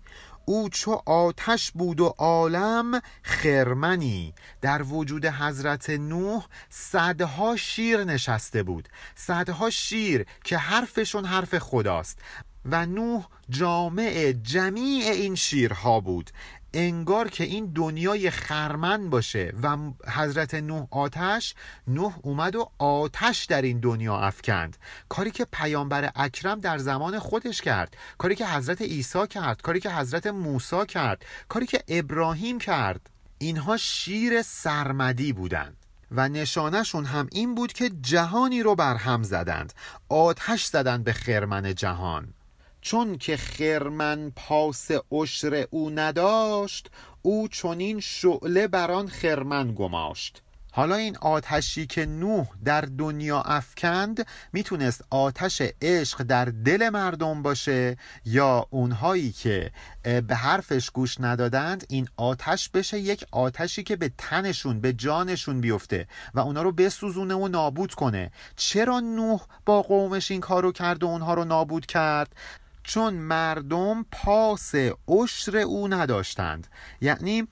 او 0.51 0.69
چو 0.69 1.03
آتش 1.07 1.71
بود 1.71 2.01
و 2.01 2.15
عالم 2.19 3.01
خرمنی. 3.23 4.35
در 4.61 4.83
وجود 4.83 5.27
حضرت 5.27 5.91
نوح 5.91 6.47
صدها 6.71 7.57
شیر 7.57 8.05
نشسته 8.05 8.63
بود. 8.63 8.89
صدها 9.15 9.71
شیر 9.71 10.27
که 10.45 10.59
حرفشون 10.59 11.25
حرف 11.25 11.59
خداست. 11.59 12.19
و 12.65 12.87
نوح 12.87 13.29
جامع 13.51 14.33
جمیع 14.43 15.11
این 15.11 15.35
شیرها 15.35 16.01
بود. 16.01 16.31
انگار 16.75 17.29
که 17.29 17.45
این 17.45 17.73
دنیای 17.75 18.31
خرمن 18.31 19.11
باشه 19.11 19.53
و 19.63 19.77
حضرت 20.07 20.55
نوح 20.55 20.87
آتش 20.91 21.55
نوح 21.87 22.15
اومد 22.23 22.57
و 22.57 22.71
آتش 22.79 23.45
در 23.45 23.63
این 23.63 23.81
دنیا 23.81 24.19
افکند. 24.19 24.77
کاری 25.09 25.31
که 25.31 25.47
پیامبر 25.53 26.11
اکرم 26.17 26.61
در 26.61 26.79
زمان 26.79 27.19
خودش 27.19 27.63
کرد 27.63 27.97
کاری 28.19 28.35
که 28.35 28.47
حضرت 28.47 28.83
عیسی 28.83 29.27
کرد 29.27 29.63
کاری 29.63 29.81
که 29.81 29.91
حضرت 29.91 30.27
موسی 30.27 30.87
کرد 30.87 31.25
کاری 31.49 31.67
که 31.67 31.83
ابراهیم 31.89 32.59
کرد 32.59 33.11
اینها 33.39 33.77
شیر 33.77 34.43
سرمدی 34.43 35.33
بودند 35.33 35.77
و 36.11 36.29
نشانشون 36.29 37.05
هم 37.05 37.29
این 37.33 37.55
بود 37.55 37.73
که 37.73 37.91
جهانی 38.01 38.63
رو 38.63 38.75
برهم 38.75 39.23
زدند 39.23 39.73
آتش 40.09 40.65
زدند 40.65 41.05
به 41.05 41.13
خرمن 41.13 41.75
جهان. 41.75 42.35
چون 42.81 43.19
که 43.19 43.37
خرمن 43.37 44.33
پاس 44.37 44.89
عشر 45.13 45.67
او 45.71 45.91
نداشت 45.91 46.91
او 47.23 47.49
چنین 47.49 48.01
شعله 48.01 48.69
بر 48.69 48.91
آن 48.91 49.09
خرمن 49.09 49.75
گماشت. 49.75 50.43
حالا 50.73 50.95
این 50.95 51.17
آتشی 51.17 51.87
که 51.87 52.07
نوح 52.07 52.47
در 52.65 52.81
دنیا 52.81 53.41
افکند 53.41 54.27
می‌تونست 54.53 55.05
آتش 55.11 55.63
عشق 55.83 56.23
در 56.23 56.45
دل 56.45 56.89
مردم 56.89 57.43
باشه 57.43 57.97
یا 58.25 58.67
اونهایی 58.71 59.33
که 59.33 59.71
به 60.03 60.35
حرفش 60.35 60.91
گوش 60.91 61.21
ندادند 61.21 61.87
این 61.89 62.09
آتش 62.17 62.69
بشه 62.69 62.99
یک 62.99 63.25
آتشی 63.31 63.83
که 63.83 63.97
به 63.97 64.13
تنشون 64.19 64.81
به 64.81 64.93
جانشون 64.93 65.61
بیفته 65.61 66.07
و 66.35 66.41
اونا 66.41 66.63
رو 66.63 66.73
بسوزونه 66.73 67.35
و 67.35 67.49
نابود 67.49 67.95
کنه. 67.95 68.31
چرا 68.57 69.01
نوح 69.01 69.41
با 69.67 69.83
قومش 69.83 70.31
این 70.31 70.41
کارو 70.41 70.73
کرد 70.73 71.03
و 71.03 71.07
اونها 71.07 71.35
رو 71.35 71.45
نابود 71.45 71.87
کرد؟ 71.87 72.35
چون 72.83 73.15
مردم 73.15 74.03
پاس 74.13 74.75
عشر 75.09 75.57
او 75.57 75.89
نداشتند. 75.89 76.67
یعنی 77.01 77.49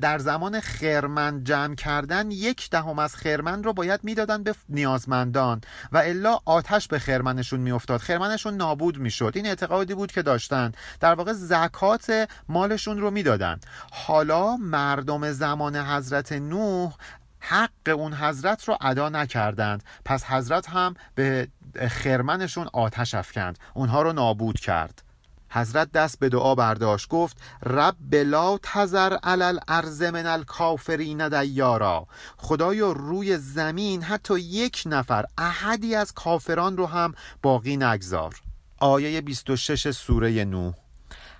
در 0.00 0.18
زمان 0.18 0.60
خرمن 0.60 1.44
جمع 1.44 1.74
کردن 1.74 2.30
یک 2.30 2.70
دهم 2.70 2.98
از 2.98 3.16
خرمن 3.16 3.62
رو 3.62 3.72
باید 3.72 4.00
می‌دادن 4.02 4.42
به 4.42 4.54
نیازمندان 4.68 5.60
و 5.92 5.98
الا 5.98 6.38
آتش 6.44 6.88
به 6.88 6.98
خرمنشون 6.98 7.60
میافتاد. 7.60 8.00
خرمنشون 8.00 8.54
نابود 8.54 8.98
می‌شد. 8.98 9.32
این 9.34 9.46
اعتقادی 9.46 9.94
بود 9.94 10.12
که 10.12 10.22
داشتند 10.22 10.76
در 11.00 11.14
واقع 11.14 11.32
زکات 11.32 12.28
مالشون 12.48 12.98
رو 12.98 13.10
می‌دادن. 13.10 13.60
حالا 13.90 14.56
مردم 14.56 15.32
زمان 15.32 15.76
حضرت 15.76 16.32
نوح 16.32 16.94
حق 17.40 17.88
اون 17.88 18.14
حضرت 18.14 18.64
رو 18.64 18.76
ادا 18.80 19.08
نکردند. 19.08 19.82
پس 20.04 20.24
حضرت 20.24 20.68
هم 20.68 20.94
به 21.14 21.48
خرمنشون 21.76 22.68
آتش 22.72 23.14
افکند. 23.14 23.58
اونها 23.74 24.02
رو 24.02 24.12
نابود 24.12 24.60
کرد. 24.60 25.02
حضرت 25.50 25.92
دست 25.92 26.18
به 26.18 26.28
دعا 26.28 26.54
برداشت 26.54 27.08
گفت 27.08 27.36
رب 27.66 27.96
بلا 28.10 28.58
تزر 28.62 29.16
علل 29.22 29.58
ارز 29.68 30.02
من 30.02 30.26
الکافرین 30.26 31.28
دیارا. 31.28 32.06
خدایا 32.36 32.92
روی 32.92 33.36
زمین 33.36 34.02
حتی 34.02 34.40
یک 34.40 34.82
نفر 34.86 35.24
احدی 35.38 35.94
از 35.94 36.12
کافران 36.12 36.76
رو 36.76 36.86
هم 36.86 37.14
باقی 37.42 37.76
نگذار. 37.76 38.34
آیه 38.78 39.20
26 39.20 39.90
سوره 39.90 40.44
نوح. 40.44 40.74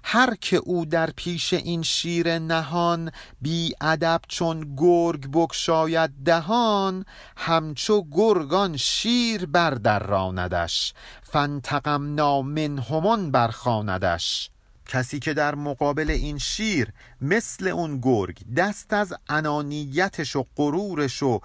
هر 0.08 0.34
که 0.34 0.56
او 0.56 0.84
در 0.84 1.10
پیش 1.10 1.52
این 1.52 1.82
شیر 1.82 2.38
نهان 2.38 3.12
بی 3.42 3.72
ادب 3.80 4.20
چون 4.28 4.74
گرگ 4.76 5.28
بکشاید 5.32 6.10
دهان 6.24 7.04
همچو 7.36 8.04
گرگان 8.12 8.76
شیر 8.76 9.46
بر 9.46 9.70
در 9.70 9.98
راندش 9.98 10.94
فانتقمنا 11.22 12.42
منهمان 12.42 13.30
برخاندش. 13.30 14.50
کسی 14.86 15.18
که 15.18 15.34
در 15.34 15.54
مقابل 15.54 16.10
این 16.10 16.38
شیر 16.38 16.92
مثل 17.20 17.68
اون 17.68 18.00
گرگ 18.00 18.54
دست 18.56 18.92
از 18.92 19.14
انانیتش 19.28 20.36
و 20.36 20.46
غرورش 20.56 21.22
و 21.22 21.40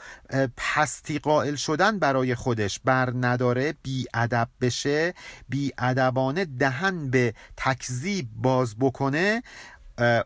پستی 0.57 1.19
قائل 1.19 1.55
شدن 1.55 1.99
برای 1.99 2.35
خودش 2.35 2.79
بر 2.79 3.13
نداره 3.15 3.73
بی 3.83 4.05
ادب 4.13 4.49
بشه 4.61 5.13
بی 5.49 5.71
ادبانه 5.77 6.45
دهن 6.45 7.09
به 7.09 7.33
تکذیب 7.57 8.27
باز 8.35 8.75
بکنه 8.79 9.43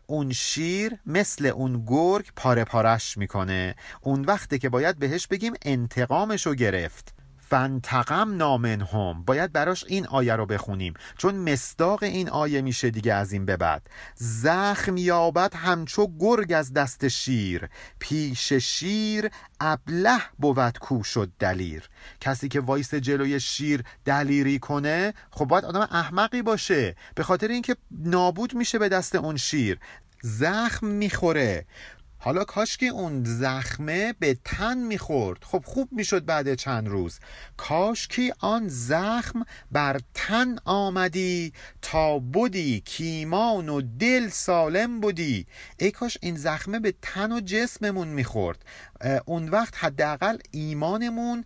اون 0.06 0.32
شیر 0.32 0.92
مثل 1.06 1.46
اون 1.46 1.84
گرگ 1.86 2.32
پاره 2.36 2.64
پارش 2.64 3.16
می‌کنه. 3.16 3.74
اون 4.00 4.24
وقته 4.24 4.58
که 4.58 4.68
باید 4.68 4.98
بهش 4.98 5.26
بگیم 5.26 5.52
انتقامشو 5.62 6.54
گرفت. 6.54 7.15
فانتقمنا 7.48 8.36
منهم 8.36 9.22
باید 9.22 9.52
براش 9.52 9.84
این 9.88 10.06
آیه 10.06 10.36
رو 10.36 10.46
بخونیم. 10.46 10.94
چون 11.18 11.34
مصداق 11.34 12.02
این 12.02 12.28
آیه 12.28 12.62
میشه 12.62 12.90
دیگه 12.90 13.14
از 13.14 13.32
این 13.32 13.46
به 13.46 13.56
بعد. 13.56 13.90
زخم 14.14 14.96
یابد 14.96 15.54
همچو 15.54 16.08
گرگ 16.18 16.52
از 16.52 16.72
دست 16.72 17.08
شیر. 17.08 17.68
پیش 17.98 18.52
شیر 18.52 19.30
ابله 19.60 20.18
بود 20.38 20.78
کو 20.78 21.02
شد 21.02 21.30
دلیر. 21.38 21.88
کسی 22.20 22.48
که 22.48 22.60
وایسه 22.60 22.94
جلوی 22.94 23.40
شیر 23.40 23.84
دلیری 24.04 24.58
کنه 24.58 25.14
خب 25.30 25.44
باید 25.44 25.64
آدم 25.64 25.80
احمقی 25.80 26.42
باشه. 26.42 26.96
به 27.14 27.22
خاطر 27.22 27.48
اینکه 27.48 27.76
نابود 27.90 28.54
میشه 28.54 28.78
به 28.78 28.88
دست 28.88 29.14
اون 29.14 29.36
شیر. 29.36 29.78
زخم 30.22 30.86
می‌خوره. 30.86 31.66
حالا 32.18 32.44
کاش 32.44 32.76
که 32.76 32.86
اون 32.86 33.24
زخمه 33.24 34.14
به 34.18 34.38
تن 34.44 34.78
می‌خورد. 34.78 35.44
خب 35.44 35.62
خوب 35.66 35.88
می‌شد 35.92 36.24
بعد 36.24 36.54
چند 36.54 36.88
روز. 36.88 37.18
کاش 37.56 38.08
که 38.08 38.34
آن 38.38 38.68
زخم 38.68 39.44
بر 39.72 40.00
تن 40.14 40.56
آمدی 40.64 41.52
تا 41.82 42.18
بودی 42.18 42.80
کیمان 42.80 43.68
و 43.68 43.80
دل 43.80 44.28
سالم 44.28 45.00
بودی. 45.00 45.46
ای 45.78 45.90
کاش 45.90 46.18
این 46.22 46.36
زخمه 46.36 46.78
به 46.78 46.94
تن 47.02 47.32
و 47.32 47.40
جسممون 47.40 48.08
می‌خورد. 48.08 48.64
اون 49.24 49.48
وقت 49.48 49.74
حداقل 49.84 50.38
ایمانمون 50.50 51.44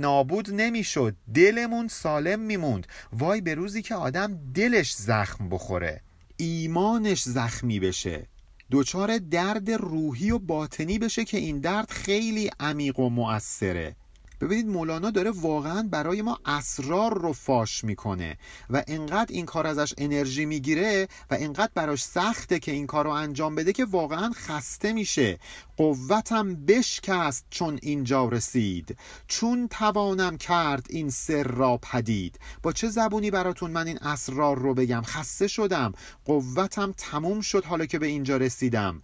نابود 0.00 0.50
نمی‌شد. 0.50 1.16
دلمون 1.34 1.88
سالم 1.88 2.40
میموند. 2.40 2.86
وای 3.12 3.40
به 3.40 3.54
روزی 3.54 3.82
که 3.82 3.94
آدم 3.94 4.38
دلش 4.54 4.94
زخم 4.94 5.48
بخوره. 5.48 6.00
ایمانش 6.36 7.22
زخمی 7.22 7.80
بشه. 7.80 8.26
دچار 8.72 9.18
درد 9.18 9.70
روحی 9.70 10.30
و 10.30 10.38
باطنی 10.38 10.98
بشه 10.98 11.24
که 11.24 11.38
این 11.38 11.60
درد 11.60 11.90
خیلی 11.90 12.50
عمیق 12.60 12.98
و 13.00 13.08
مؤثره. 13.08 13.96
ببینید 14.40 14.66
مولانا 14.66 15.10
داره 15.10 15.30
واقعا 15.30 15.88
برای 15.90 16.22
ما 16.22 16.40
اسرار 16.44 17.18
رو 17.18 17.32
فاش 17.32 17.84
می‌کنه 17.84 18.38
و 18.70 18.82
انقدر 18.86 19.32
این 19.34 19.46
کار 19.46 19.66
ازش 19.66 19.94
انرژی 19.98 20.46
می‌گیره 20.46 21.08
و 21.30 21.36
انقدر 21.38 21.72
براش 21.74 22.04
سخته 22.04 22.58
که 22.58 22.72
این 22.72 22.86
کار 22.86 23.04
رو 23.04 23.10
انجام 23.10 23.54
بده 23.54 23.72
که 23.72 23.84
واقعا 23.84 24.30
خسته 24.34 24.92
میشه. 24.92 25.38
قوتم 25.76 26.54
بشکست 26.54 27.46
چون 27.50 27.78
اینجا 27.82 28.28
رسید. 28.28 28.96
چون 29.26 29.68
توانم 29.68 30.36
کرد 30.36 30.86
این 30.90 31.10
سر 31.10 31.42
را 31.42 31.76
پدید. 31.76 32.38
با 32.62 32.72
چه 32.72 32.88
زبونی 32.88 33.30
براتون 33.30 33.70
من 33.70 33.86
این 33.86 33.98
اسرار 33.98 34.58
رو 34.58 34.74
بگم؟ 34.74 35.02
خسته 35.02 35.48
شدم. 35.48 35.92
قوتم 36.24 36.94
تموم 36.96 37.40
شد 37.40 37.64
حالا 37.64 37.86
که 37.86 37.98
به 37.98 38.06
اینجا 38.06 38.36
رسیدم. 38.36 39.02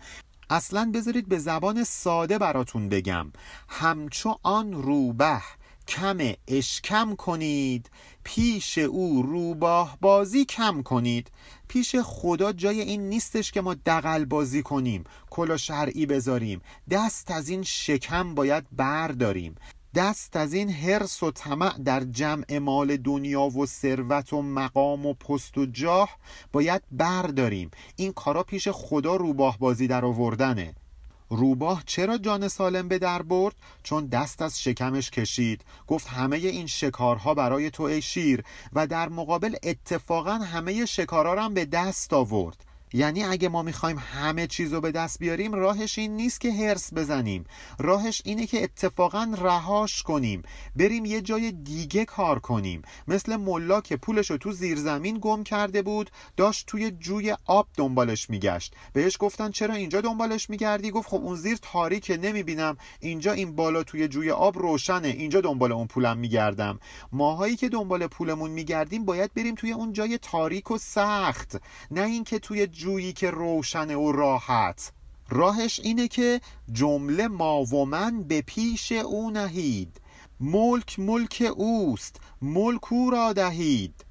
اصلا 0.50 0.90
بذارید 0.94 1.28
به 1.28 1.38
زبان 1.38 1.84
ساده 1.84 2.38
براتون 2.38 2.88
بگم. 2.88 3.32
همچو 3.68 4.38
آن 4.42 4.72
روبه 4.72 5.42
کم 5.88 6.18
اشکم 6.48 7.14
کنید 7.14 7.90
پیش 8.24 8.78
او 8.78 9.22
روباه 9.22 9.98
بازی 10.00 10.44
کم 10.44 10.82
کنید. 10.82 11.30
پیش 11.68 11.96
خدا 11.96 12.52
جای 12.52 12.80
این 12.80 13.08
نیستش 13.08 13.52
که 13.52 13.60
ما 13.60 13.74
دقل 13.74 14.24
بازی 14.24 14.62
کنیم 14.62 15.04
کلا 15.30 15.56
شرعی 15.56 16.06
بذاریم. 16.06 16.60
دست 16.90 17.30
از 17.30 17.48
این 17.48 17.62
شکم 17.62 18.34
باید 18.34 18.64
برداریم. 18.72 19.54
دست 19.96 20.36
از 20.36 20.52
این 20.54 20.70
حرس 20.70 21.22
و 21.22 21.30
طمع 21.30 21.78
در 21.78 22.04
جمع 22.04 22.58
مال 22.58 22.96
دنیا 22.96 23.42
و 23.42 23.66
ثروت 23.66 24.32
و 24.32 24.42
مقام 24.42 25.06
و 25.06 25.14
پست 25.14 25.58
و 25.58 25.66
جاه 25.66 26.16
باید 26.52 26.82
برداریم. 26.90 27.70
این 27.96 28.12
کارا 28.12 28.42
پیش 28.42 28.68
خدا 28.68 29.16
روباه 29.16 29.58
بازی 29.58 29.86
در 29.86 30.04
آوردنه. 30.04 30.74
روباه 31.30 31.82
چرا 31.86 32.18
جان 32.18 32.48
سالم 32.48 32.88
به 32.88 32.98
در 32.98 33.22
برد؟ 33.22 33.54
چون 33.82 34.06
دست 34.06 34.42
از 34.42 34.62
شکمش 34.62 35.10
کشید. 35.10 35.64
گفت 35.86 36.06
همه 36.06 36.36
این 36.36 36.66
شکارها 36.66 37.34
برای 37.34 37.70
تو 37.70 37.82
ای 37.82 38.02
شیر 38.02 38.44
و 38.72 38.86
در 38.86 39.08
مقابل 39.08 39.56
اتفاقا 39.62 40.34
همه 40.34 40.86
شکارها 40.86 41.44
هم 41.44 41.54
به 41.54 41.64
دست 41.64 42.12
آورد. 42.12 42.65
یعنی 42.96 43.24
اگه 43.24 43.48
ما 43.48 43.62
می‌خوایم 43.62 43.98
همه 43.98 44.46
چیز 44.46 44.72
رو 44.72 44.80
به 44.80 44.90
دست 44.90 45.18
بیاریم 45.18 45.52
راهش 45.52 45.98
این 45.98 46.16
نیست 46.16 46.40
که 46.40 46.52
هرس 46.52 46.92
بزنیم. 46.92 47.44
راهش 47.78 48.22
اینه 48.24 48.46
که 48.46 48.62
اتفاقا 48.62 49.34
رهاش 49.38 50.02
کنیم. 50.02 50.42
بریم 50.76 51.04
یه 51.04 51.20
جای 51.20 51.52
دیگه 51.52 52.04
کار 52.04 52.38
کنیم. 52.38 52.82
مثل 53.08 53.36
ملا 53.36 53.80
که 53.80 53.96
پولش 53.96 54.30
رو 54.30 54.36
تو 54.36 54.52
زیرزمین 54.52 55.18
گم 55.20 55.42
کرده 55.42 55.82
بود 55.82 56.10
داشت 56.36 56.66
توی 56.66 56.90
جوی 56.90 57.34
آب 57.46 57.68
دنبالش 57.76 58.30
میگشت. 58.30 58.74
بهش 58.92 59.16
گفتن 59.20 59.50
چرا 59.50 59.74
اینجا 59.74 60.00
دنبالش 60.00 60.50
میگردی؟ 60.50 60.90
گفت 60.90 61.08
خب 61.08 61.20
اون 61.24 61.36
زیر 61.36 61.58
تاریکه 61.62 62.16
نمی‌بینم. 62.16 62.76
اینجا 63.00 63.32
این 63.32 63.56
بالا 63.56 63.82
توی 63.82 64.08
جوی 64.08 64.30
آب 64.30 64.58
روشنه. 64.58 65.08
اینجا 65.08 65.40
دنبال 65.40 65.72
اون 65.72 65.86
پولم 65.86 66.18
میگردم. 66.18 66.78
ماهایی 67.12 67.56
که 67.56 67.68
دنبال 67.68 68.06
پولمون 68.06 68.50
میگردیم 68.50 69.04
باید 69.04 69.34
بریم 69.34 69.54
توی 69.54 69.72
اون 69.72 69.92
جای 69.92 70.18
تاریک 70.18 70.70
و 70.70 70.78
سخت. 70.78 71.56
نه 71.90 72.02
اینکه 72.02 72.38
توی 72.38 72.66
جویی 72.86 73.12
که 73.12 73.30
روشن 73.30 73.94
و 73.94 74.12
راحت. 74.12 74.92
راهش 75.28 75.80
اینه 75.80 76.08
که 76.08 76.40
جمله 76.72 77.28
ما 77.28 77.64
و 77.64 77.84
من 77.84 78.22
به 78.22 78.42
پیش 78.42 78.92
او 78.92 79.30
نهید. 79.30 80.00
ملک 80.40 80.98
ملک 80.98 81.52
اوست 81.56 82.20
ملک 82.42 82.92
او 82.92 83.10
را 83.10 83.32
دهید. 83.32 84.04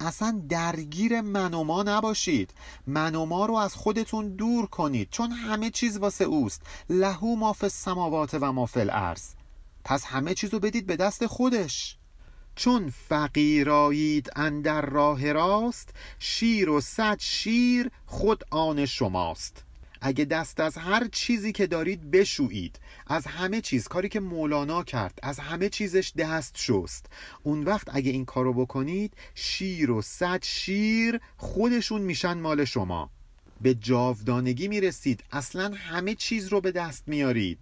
اصلا 0.00 0.42
درگیر 0.48 1.20
من 1.20 1.54
و 1.54 1.64
ما 1.64 1.82
نباشید. 1.82 2.54
من 2.86 3.14
و 3.14 3.26
ما 3.26 3.46
رو 3.46 3.54
از 3.54 3.74
خودتون 3.74 4.36
دور 4.36 4.66
کنید 4.66 5.08
چون 5.10 5.30
همه 5.30 5.70
چیز 5.70 5.96
واسه 5.96 6.24
اوست. 6.24 6.62
لهو 6.90 7.36
ما 7.36 7.52
فی 7.52 7.66
السماوات 7.66 8.34
و 8.40 8.52
ما 8.52 8.66
فی 8.66 8.80
الارض. 8.80 9.34
پس 9.84 10.04
همه 10.04 10.34
چیز 10.34 10.52
رو 10.52 10.60
بدید 10.60 10.86
به 10.86 10.96
دست 10.96 11.26
خودش. 11.26 11.98
چون 12.58 12.90
فقیرایید 13.08 14.30
اندر 14.36 14.80
راه 14.80 15.32
راست 15.32 15.94
شیر 16.18 16.70
و 16.70 16.80
صد 16.80 17.16
شیر 17.20 17.90
خود 18.06 18.44
آن 18.50 18.86
شماست. 18.86 19.64
اگه 20.00 20.24
دست 20.24 20.60
از 20.60 20.76
هر 20.76 21.08
چیزی 21.12 21.52
که 21.52 21.66
دارید 21.66 22.10
بشویید 22.10 22.78
از 23.06 23.26
همه 23.26 23.60
چیز 23.60 23.88
کاری 23.88 24.08
که 24.08 24.20
مولانا 24.20 24.82
کرد 24.82 25.18
از 25.22 25.38
همه 25.38 25.68
چیزش 25.68 26.12
دست 26.18 26.56
شست. 26.58 27.06
اون 27.42 27.64
وقت 27.64 27.88
اگه 27.90 28.10
این 28.10 28.24
کارو 28.24 28.52
بکنید 28.52 29.14
شیر 29.34 29.90
و 29.90 30.02
صد 30.02 30.44
شیر 30.44 31.20
خودشون 31.36 32.00
میشن 32.00 32.38
مال 32.38 32.64
شما. 32.64 33.10
به 33.60 33.74
جاودانگی 33.74 34.68
می‌رسید 34.68 35.24
اصلا 35.32 35.74
همه 35.74 36.14
چیز 36.14 36.48
رو 36.48 36.60
به 36.60 36.72
دست 36.72 37.02
میارید. 37.06 37.58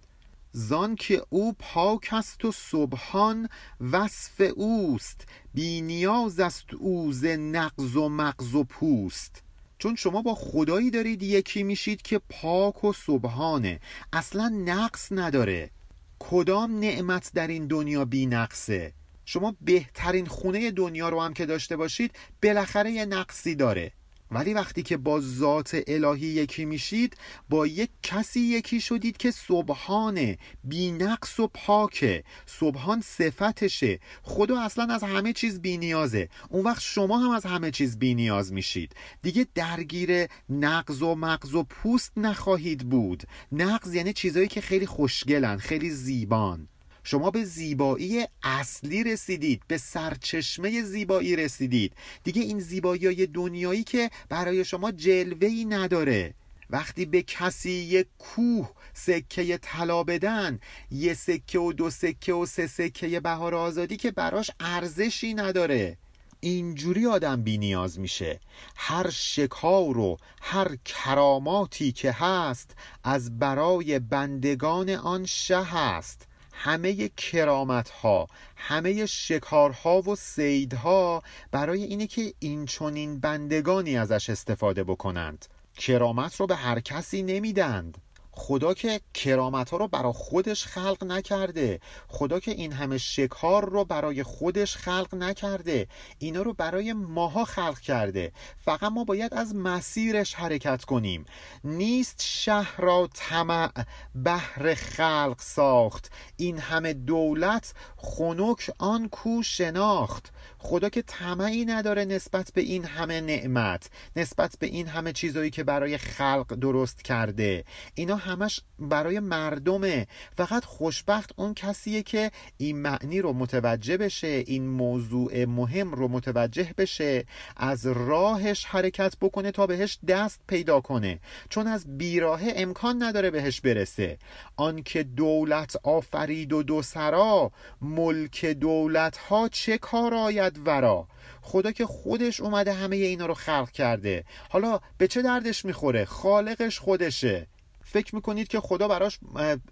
زان 0.51 0.95
که 0.95 1.23
او 1.29 1.53
پاک 1.59 2.09
است 2.11 2.45
و 2.45 2.51
سبحان 2.51 3.49
وصف 3.91 4.51
اوست. 4.55 5.27
بی 5.53 5.81
نیاز 5.81 6.39
است 6.39 6.73
او 6.73 7.11
ز 7.11 7.25
نقض 7.25 7.95
و 7.95 8.09
مغز 8.09 8.55
و 8.55 8.63
پوست. 8.63 9.43
چون 9.79 9.95
شما 9.95 10.21
با 10.21 10.35
خدایی 10.35 10.91
دارید 10.91 11.23
یکی 11.23 11.63
میشید 11.63 12.01
که 12.01 12.21
پاک 12.29 12.83
و 12.83 12.93
سبحانه. 12.93 13.79
اصلا 14.13 14.47
نقص 14.47 15.07
نداره. 15.11 15.71
کدام 16.19 16.79
نعمت 16.79 17.31
در 17.33 17.47
این 17.47 17.67
دنیا 17.67 18.05
بی 18.05 18.25
نقصه؟ 18.25 18.93
شما 19.25 19.55
بهترین 19.61 20.25
خونه 20.25 20.71
دنیا 20.71 21.09
رو 21.09 21.21
هم 21.21 21.33
که 21.33 21.45
داشته 21.45 21.75
باشید 21.75 22.11
بالاخره 22.43 22.91
یه 22.91 23.05
نقصی 23.05 23.55
داره. 23.55 23.91
ولی 24.31 24.53
وقتی 24.53 24.83
که 24.83 24.97
با 24.97 25.21
ذات 25.21 25.83
الهی 25.87 26.27
یکی 26.27 26.65
میشید 26.65 27.17
با 27.49 27.67
یک 27.67 27.89
کسی 28.03 28.39
یکی 28.39 28.81
شدید 28.81 29.17
که 29.17 29.31
سبحانه 29.31 30.37
بی 30.63 30.91
نقص 30.91 31.39
و 31.39 31.47
پاکه. 31.47 32.23
سبحان 32.45 33.01
صفتشه. 33.01 33.99
خدا 34.23 34.59
اصلا 34.59 34.93
از 34.93 35.03
همه 35.03 35.33
چیز 35.33 35.61
بی 35.61 35.77
نیازه 35.77 36.29
اون 36.49 36.65
وقت 36.65 36.81
شما 36.81 37.17
هم 37.17 37.29
از 37.29 37.45
همه 37.45 37.71
چیز 37.71 37.99
بی 37.99 38.15
نیاز 38.15 38.53
میشید. 38.53 38.95
دیگه 39.21 39.47
درگیر 39.55 40.27
نقض 40.49 41.01
و 41.01 41.15
مغز 41.15 41.53
و 41.53 41.63
پوست 41.63 42.11
نخواهید 42.17 42.89
بود. 42.89 43.23
نقض 43.51 43.93
یعنی 43.93 44.13
چیزایی 44.13 44.47
که 44.47 44.61
خیلی 44.61 44.85
خوشگلن 44.85 45.57
خیلی 45.57 45.89
زیبان. 45.89 46.67
شما 47.09 47.31
به 47.31 47.43
زیبایی 47.43 48.25
اصلی 48.43 49.03
رسیدید 49.03 49.61
به 49.67 49.77
سرچشمه 49.77 50.81
زیبایی 50.81 51.35
رسیدید. 51.35 51.93
دیگه 52.23 52.41
این 52.41 52.59
زیبایی 52.59 53.05
های 53.05 53.27
دنیایی 53.27 53.83
که 53.83 54.09
برای 54.29 54.65
شما 54.65 54.91
جلوهی 54.91 55.65
نداره. 55.65 56.33
وقتی 56.69 57.05
به 57.05 57.21
کسی 57.21 57.71
یک 57.71 58.07
کوه 58.19 58.69
سکه 58.93 59.57
طلا 59.57 60.03
بدن 60.03 60.59
یه 60.91 61.13
سکه 61.13 61.59
و 61.59 61.73
دو 61.73 61.89
سکه 61.89 62.33
و 62.33 62.45
سه 62.45 62.67
سکه 62.67 63.19
بهار 63.19 63.55
آزادی 63.55 63.97
که 63.97 64.11
براش 64.11 64.51
ارزشی 64.59 65.33
نداره. 65.33 65.97
اینجوری 66.39 67.05
آدم 67.07 67.43
بی 67.43 67.57
نیاز 67.57 67.99
میشه. 67.99 68.39
هر 68.75 69.09
شکار 69.09 69.97
و 69.97 70.17
هر 70.41 70.75
کراماتی 70.85 71.91
که 71.91 72.11
هست 72.11 72.75
از 73.03 73.39
برای 73.39 73.99
بندگان 73.99 74.89
آن 74.89 75.25
شه 75.25 75.63
هست. 75.63 76.26
همه 76.59 77.09
کرامت 77.09 77.89
ها 77.89 78.27
همه 78.55 79.05
شکارها 79.05 80.01
و 80.01 80.15
سیدها 80.15 81.23
برای 81.51 81.83
اینه 81.83 82.07
که 82.07 82.33
این 82.39 82.65
چونین 82.65 83.19
بندگانی 83.19 83.97
ازش 83.97 84.29
استفاده 84.29 84.83
بکنند. 84.83 85.45
کرامت 85.77 86.35
رو 86.35 86.47
به 86.47 86.55
هر 86.55 86.79
کسی 86.79 87.23
نمیدند. 87.23 87.97
خدا 88.39 88.73
که 88.73 89.01
کرامت 89.13 89.69
ها 89.69 89.77
رو 89.77 89.87
برای 89.87 90.13
خودش 90.13 90.65
خلق 90.65 91.03
نکرده. 91.03 91.79
خدا 92.07 92.39
که 92.39 92.51
این 92.51 92.71
همه 92.71 92.97
شکار 92.97 93.69
رو 93.69 93.85
برای 93.85 94.23
خودش 94.23 94.75
خلق 94.75 95.15
نکرده. 95.15 95.87
اینا 96.19 96.41
رو 96.41 96.53
برای 96.53 96.93
ماها 96.93 97.45
خلق 97.45 97.79
کرده. 97.79 98.31
فقط 98.57 98.83
ما 98.83 99.03
باید 99.03 99.33
از 99.33 99.55
مسیرش 99.55 100.33
حرکت 100.33 100.85
کنیم. 100.85 101.25
نیست 101.63 102.21
شهر 102.23 102.81
را 102.81 103.09
طمع 103.13 103.71
بهر 104.15 104.73
خلق 104.73 105.39
ساخت. 105.39 106.11
این 106.37 106.57
همه 106.57 106.93
دولت 106.93 107.73
خنک 107.97 108.71
آن 108.77 109.09
کو 109.09 109.43
شناخت. 109.43 110.31
خدا 110.59 110.89
که 110.89 111.01
طمعی 111.01 111.65
نداره 111.65 112.05
نسبت 112.05 112.51
به 112.53 112.61
این 112.61 112.85
همه 112.85 113.21
نعمت 113.21 113.89
نسبت 114.15 114.55
به 114.59 114.67
این 114.67 114.87
همه 114.87 115.13
چیزایی 115.13 115.49
که 115.49 115.63
برای 115.63 115.97
خلق 115.97 116.53
درست 116.53 117.01
کرده. 117.01 117.63
اینا 117.95 118.15
همش 118.15 118.61
برای 118.79 119.19
مردمه. 119.19 120.07
فقط 120.37 120.65
خوشبخت 120.65 121.31
اون 121.35 121.53
کسیه 121.53 122.03
که 122.03 122.31
این 122.57 122.77
معنی 122.77 123.21
رو 123.21 123.33
متوجه 123.33 123.97
بشه 123.97 124.43
این 124.47 124.67
موضوع 124.67 125.45
مهم 125.45 125.91
رو 125.91 126.07
متوجه 126.07 126.73
بشه 126.77 127.25
از 127.57 127.87
راهش 127.87 128.65
حرکت 128.65 129.15
بکنه 129.21 129.51
تا 129.51 129.67
بهش 129.67 129.99
دست 130.07 130.41
پیدا 130.47 130.81
کنه. 130.81 131.19
چون 131.49 131.67
از 131.67 131.97
بیراه 131.97 132.41
امکان 132.45 133.03
نداره 133.03 133.31
بهش 133.31 133.61
برسه. 133.61 134.17
آنکه 134.55 135.03
دولت 135.03 135.75
آفرید 135.83 136.53
و 136.53 136.63
دو 136.63 136.81
سرا 136.81 137.51
ملک 137.81 138.45
دولت 138.45 139.17
ها 139.17 139.49
چه 139.49 139.77
کار 139.77 140.13
آید 140.13 140.56
ورا. 140.65 141.07
خدا 141.41 141.71
که 141.71 141.85
خودش 141.85 142.41
اومده 142.41 142.73
همه 142.73 142.95
اینا 142.95 143.25
رو 143.25 143.33
خلق 143.33 143.71
کرده. 143.71 144.23
حالا 144.49 144.79
به 144.97 145.07
چه 145.07 145.21
دردش 145.21 145.65
می‌خوره؟ 145.65 146.05
خالقش 146.05 146.79
خودشه. 146.79 147.47
فکر 147.87 148.15
می‌کنید 148.15 148.47
که 148.47 148.59
خدا 148.59 148.87
براش 148.87 149.19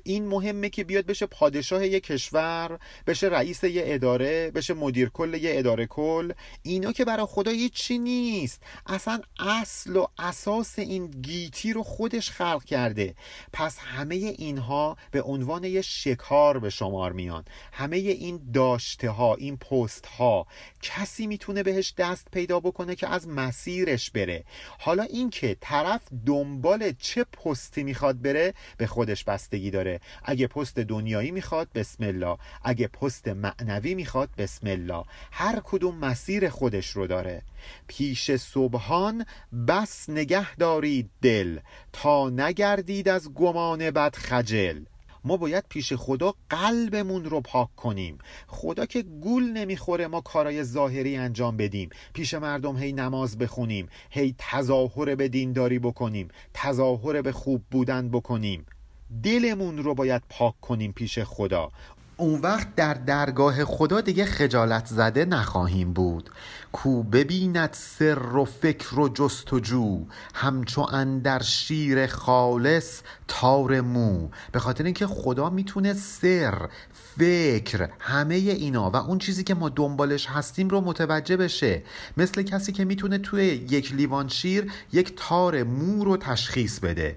این 0.04 0.28
مهمه 0.28 0.69
که 0.69 0.84
بیاد 0.84 1.06
بشه 1.06 1.25
پادشاه 1.25 1.88
یه 1.88 1.99
کشور 1.99 2.80
بشه 3.08 3.28
رئیس 3.28 3.63
یه 3.63 3.84
اداره 3.86 4.51
بشه 4.51 4.73
مدیر 4.73 5.10
کل 5.10 5.34
یه 5.34 5.60
اداره 5.60 5.86
کل. 5.86 6.34
اینا 6.63 6.91
که 6.91 7.06
برای 7.06 7.25
خدا 7.25 7.51
چی 7.73 7.97
نیست. 7.97 8.62
اصلا 8.86 9.21
اصل 9.39 9.95
و 9.95 10.08
اساس 10.19 10.80
این 10.80 11.12
گیتی 11.12 11.73
رو 11.73 11.84
خودش 11.84 12.30
خلق 12.30 12.63
کرده. 12.63 13.15
پس 13.54 13.78
همه 13.80 14.15
اینها 14.15 14.97
به 15.12 15.21
عنوان 15.21 15.63
یه 15.63 15.82
شکار 15.82 16.60
به 16.60 16.69
شمار 16.69 17.12
میان. 17.12 17.45
همه 17.71 17.97
این 17.97 18.51
داشته 18.54 19.10
ها 19.10 19.36
این 19.36 19.58
پست 19.58 20.06
ها 20.06 20.47
کسی 20.82 21.28
می‌تونه 21.28 21.63
بهش 21.63 21.93
دست 21.97 22.28
پیدا 22.32 22.60
بکنه 22.60 22.95
که 22.95 23.08
از 23.08 23.28
مسیرش 23.28 24.12
بره. 24.12 24.43
حالا 24.80 25.04
اینکه 25.04 25.58
طرف 25.62 26.01
دنبال 26.25 26.91
چه 26.99 27.23
پستی 27.23 27.84
می‌خواد 27.84 28.05
می‌خواد 28.06 28.22
بره 28.22 28.54
به 28.78 28.88
خودش 28.88 29.24
بستگی 29.24 29.72
داره. 29.72 30.00
اگه 30.24 30.48
پست 30.48 30.80
دنیایی 30.80 31.32
می‌خواد 31.32 31.68
بسم 31.76 32.04
الله. 32.04 32.38
اگه 32.63 32.88
پست 32.88 33.28
معنوی 33.28 33.96
می‌خواد 33.96 34.30
بسم 34.38 34.68
الله. 34.68 35.04
هر 35.32 35.62
کدوم 35.63 35.96
مسیر 35.96 36.50
خودش 36.50 36.89
رو 36.89 37.08
داره. 37.08 37.41
پیش 37.88 38.32
صبحان 38.32 39.26
بس 39.68 40.10
نگه 40.10 40.56
دارید 40.56 41.10
دل. 41.22 41.60
تا 41.94 42.30
نگردید 42.30 43.10
از 43.10 43.34
گمان 43.34 43.91
بد 43.91 44.15
خجل 44.15 44.80
ما 45.25 45.38
باید 45.38 45.65
پیش 45.69 45.93
خدا 45.93 46.33
قلبمون 46.49 47.25
رو 47.25 47.41
پاک 47.41 47.75
کنیم. 47.75 48.17
خدا 48.47 48.85
که 48.85 49.01
گول 49.01 49.43
نمی‌خوره 49.43 50.07
ما 50.07 50.21
کارای 50.21 50.63
ظاهری 50.63 51.15
انجام 51.17 51.57
بدیم. 51.57 51.89
پیش 52.13 52.33
مردم 52.33 52.77
هی 52.77 52.93
نماز 52.93 53.38
بخونیم 53.38 53.88
هی 54.09 54.35
تظاهر 54.38 55.15
به 55.15 55.27
دینداری 55.27 55.79
بکنیم 55.79 56.27
تظاهر 56.53 57.21
به 57.21 57.31
خوب 57.31 57.61
بودن 57.71 58.09
بکنیم. 58.09 58.65
دلمون 59.23 59.77
رو 59.77 59.93
باید 59.93 60.21
پاک 60.29 60.59
کنیم 60.61 60.91
پیش 60.91 61.19
خدا. 61.19 61.71
اون 62.17 62.41
وقت 62.41 62.75
در 62.75 62.93
درگاه 62.93 63.65
خدا 63.65 64.01
دیگه 64.01 64.25
خجالت 64.25 64.86
زده 64.86 65.25
نخواهیم 65.25 65.93
بود. 65.93 66.30
کو 66.71 67.04
ببیند 67.04 67.69
سر 67.73 68.36
و 68.36 68.45
فکر 68.45 68.99
و 68.99 69.10
جستجو 69.10 70.06
همچو 70.36 70.82
اندر 70.82 71.41
شیر 71.41 72.08
خالص 72.08 73.01
تار 73.28 73.82
مو. 73.82 74.30
به 74.51 74.60
خاطر 74.60 74.84
اینکه 74.84 75.08
خدا 75.08 75.49
می‌تونه 75.49 75.93
سر 75.93 76.69
فکر 77.17 77.89
همه 77.99 78.36
اینا 78.36 78.89
و 78.89 78.95
اون 78.95 79.17
چیزی 79.17 79.43
که 79.43 79.54
ما 79.54 79.69
دنبالش 79.69 80.28
هستیم 80.28 80.69
رو 80.69 80.82
متوجه 80.82 81.38
بشه. 81.38 81.84
مثل 82.17 82.41
کسی 82.41 82.71
که 82.71 82.86
می‌تونه 82.86 83.17
توی 83.17 83.45
یک 83.45 83.93
لیوان 83.93 84.28
شیر 84.28 84.71
یک 84.93 85.13
تار 85.15 85.63
مو 85.63 86.04
رو 86.06 86.17
تشخیص 86.17 86.80
بده. 86.80 87.15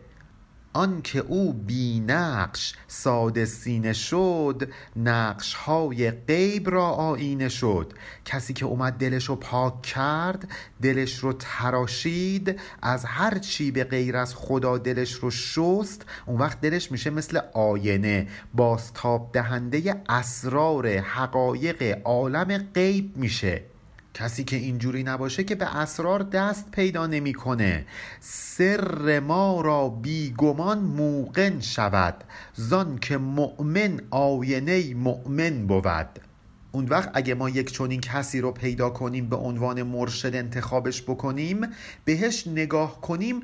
آنکه 0.79 1.19
او 1.19 1.53
بی 1.53 2.01
نقش 2.01 2.75
ساده 2.87 3.45
سینه 3.45 3.93
شد 3.93 4.73
نقش 4.97 5.55
های 5.55 6.11
غیب 6.11 6.71
را 6.71 6.87
آینه 6.87 7.49
شد. 7.49 7.93
کسی 8.25 8.53
که 8.53 8.65
اومد 8.65 8.93
دلش 8.93 9.25
رو 9.25 9.37
پاک 9.37 9.83
کرد 9.83 10.49
دلش 10.83 11.19
رو 11.19 11.33
تراشید 11.33 12.61
از 12.83 13.05
هر 13.05 13.39
چی 13.39 13.71
به 13.71 13.85
غیر 13.85 14.17
از 14.17 14.35
خدا 14.35 14.79
دلش 14.79 15.13
رو 15.13 15.31
شست 15.31 16.05
اون 16.27 16.39
وقت 16.39 16.61
دلش 16.61 16.93
میشه 16.93 17.11
مثل 17.11 17.41
آینه 17.55 18.29
بازتاب 18.55 19.31
دهنده 19.33 20.03
اسرار 20.09 20.89
حقایق 20.89 21.99
عالم 22.05 22.59
غیب 22.75 23.17
میشه. 23.17 23.78
کسی 24.19 24.45
که 24.45 24.57
اینجوری 24.57 25.03
نباشه 25.03 25.45
که 25.45 25.55
به 25.55 25.77
اسرار 25.77 26.23
دست 26.23 26.71
پیدا 26.71 27.07
نمی‌کنه. 27.07 27.87
سر 28.21 29.21
ما 29.21 29.61
را 29.61 29.89
بیگمان 29.89 30.79
موقن 30.79 31.61
شود. 31.61 32.25
زان 32.55 32.99
که 32.99 33.17
مؤمن 33.17 34.01
آینه 34.11 34.95
مؤمن 34.95 35.67
بود. 35.67 36.09
اون 36.73 36.85
وقت 36.85 37.11
اگه 37.15 37.35
ما 37.35 37.49
یک 37.49 37.73
چنین 37.73 38.01
کسی 38.01 38.41
رو 38.41 38.53
پیدا 38.53 38.91
کنیم 38.91 39.29
به 39.29 39.37
عنوان 39.37 39.83
مرشد 39.83 40.35
انتخابش 40.35 41.03
بکنیم 41.03 41.61
بهش 42.05 42.47
نگاه 42.47 43.01
کنیم 43.01 43.41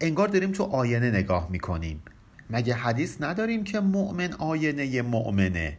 انگار 0.00 0.28
داریم 0.28 0.52
تو 0.52 0.62
آینه 0.62 1.10
نگاه 1.10 1.48
می‌کنیم. 1.50 2.02
مگه 2.50 2.74
حدیث 2.74 3.16
نداریم 3.20 3.64
که 3.64 3.80
مؤمن 3.80 4.32
آینه 4.32 5.02
مؤمنه؟ 5.02 5.78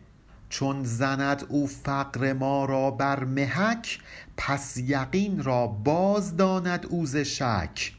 چون 0.49 0.83
زند 0.83 1.45
او 1.49 1.67
فقر 1.67 2.33
ما 2.33 2.65
را 2.65 2.91
بر 2.91 3.23
محک 3.23 3.99
پس 4.37 4.77
یقین 4.77 5.43
را 5.43 5.67
باز 5.67 6.37
داند 6.37 6.85
او 6.89 7.05
ز 7.05 7.17
شک. 7.17 7.93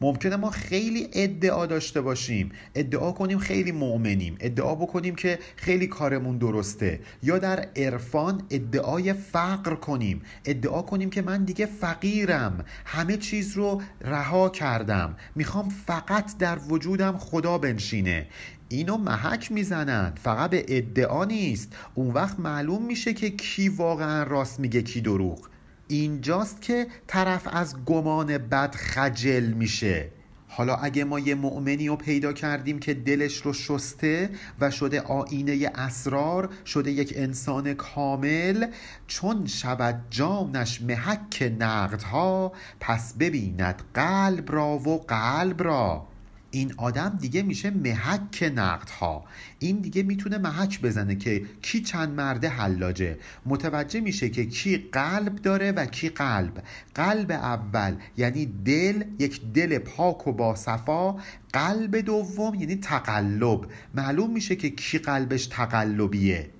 ممکنه 0.00 0.36
ما 0.36 0.50
خیلی 0.50 1.08
ادعا 1.12 1.66
داشته 1.66 2.00
باشیم. 2.00 2.50
ادعا 2.74 3.12
کنیم 3.12 3.38
خیلی 3.38 3.72
مؤمنیم. 3.72 4.36
ادعا 4.40 4.74
بکنیم 4.74 5.14
که 5.14 5.38
خیلی 5.56 5.86
کارمون 5.86 6.38
درسته. 6.38 7.00
یا 7.22 7.38
در 7.38 7.68
عرفان 7.76 8.42
ادعای 8.50 9.12
فقر 9.12 9.74
کنیم. 9.74 10.22
ادعا 10.44 10.82
کنیم 10.82 11.10
که 11.10 11.22
من 11.22 11.44
دیگه 11.44 11.66
فقیرم. 11.66 12.64
همه 12.84 13.16
چیز 13.16 13.52
رو 13.52 13.82
رها 14.00 14.48
کردم. 14.48 15.16
می‌خوام 15.34 15.68
فقط 15.68 16.38
در 16.38 16.58
وجودم 16.58 17.18
خدا 17.18 17.58
بنشینه. 17.58 18.26
اینو 18.68 18.96
محک 18.96 19.52
می‌زنن 19.52 20.12
فقط 20.22 20.50
به 20.50 20.64
ادعا 20.68 21.24
نیست. 21.24 21.72
اون 21.94 22.10
وقت 22.10 22.40
معلوم 22.40 22.86
میشه 22.86 23.14
که 23.14 23.30
کی 23.30 23.68
واقعا 23.68 24.22
راست 24.22 24.60
میگه 24.60 24.82
کی 24.82 25.00
دروغ. 25.00 25.48
اینجاست 25.88 26.62
که 26.62 26.86
طرف 27.06 27.48
از 27.52 27.84
گمان 27.84 28.38
بد 28.38 28.74
خجل 28.74 29.44
میشه. 29.44 30.08
حالا 30.48 30.74
اگه 30.74 31.04
ما 31.04 31.18
یه 31.18 31.34
مؤمنی 31.34 31.88
رو 31.88 31.96
پیدا 31.96 32.32
کردیم 32.32 32.78
که 32.78 32.94
دلش 32.94 33.36
رو 33.36 33.52
شسته 33.52 34.30
و 34.60 34.70
شده 34.70 35.00
آینه 35.00 35.70
اسرار 35.74 36.48
شده 36.66 36.90
یک 36.90 37.12
انسان 37.16 37.74
کامل 37.74 38.66
چون 39.06 39.46
شود 39.46 40.00
جانش 40.10 40.82
محک 40.82 41.52
نقدها 41.58 42.52
پس 42.80 43.14
ببیند 43.14 43.82
قلب 43.94 44.52
را 44.52 44.68
و 44.68 44.98
قلب 44.98 45.62
را. 45.62 46.06
این 46.50 46.74
آدم 46.76 47.18
دیگه 47.20 47.42
میشه 47.42 47.70
محک 47.70 48.52
نقد 48.56 48.90
ها 48.90 49.24
این 49.58 49.76
دیگه 49.78 50.02
می‌تونه 50.02 50.38
محک 50.38 50.80
بزنه 50.80 51.16
که 51.16 51.42
کی 51.62 51.80
چند 51.80 52.08
مرده 52.08 52.48
حلاجه. 52.48 53.18
متوجه 53.46 54.00
میشه 54.00 54.28
که 54.28 54.46
کی 54.46 54.76
قلب 54.76 55.34
داره 55.34 55.72
و 55.72 55.86
کی 55.86 56.08
قلب. 56.08 56.62
قلب 56.94 57.30
اول 57.30 57.94
یعنی 58.16 58.46
دل 58.64 59.04
یک 59.18 59.52
دل 59.52 59.78
پاک 59.78 60.26
و 60.26 60.32
باصفا 60.32 61.16
قلب 61.52 61.96
دوم 61.96 62.54
یعنی 62.54 62.76
تقلب. 62.76 63.60
معلوم 63.94 64.30
میشه 64.32 64.56
که 64.56 64.70
کی 64.70 64.98
قلبش 64.98 65.46
تقلبیه. 65.46 66.50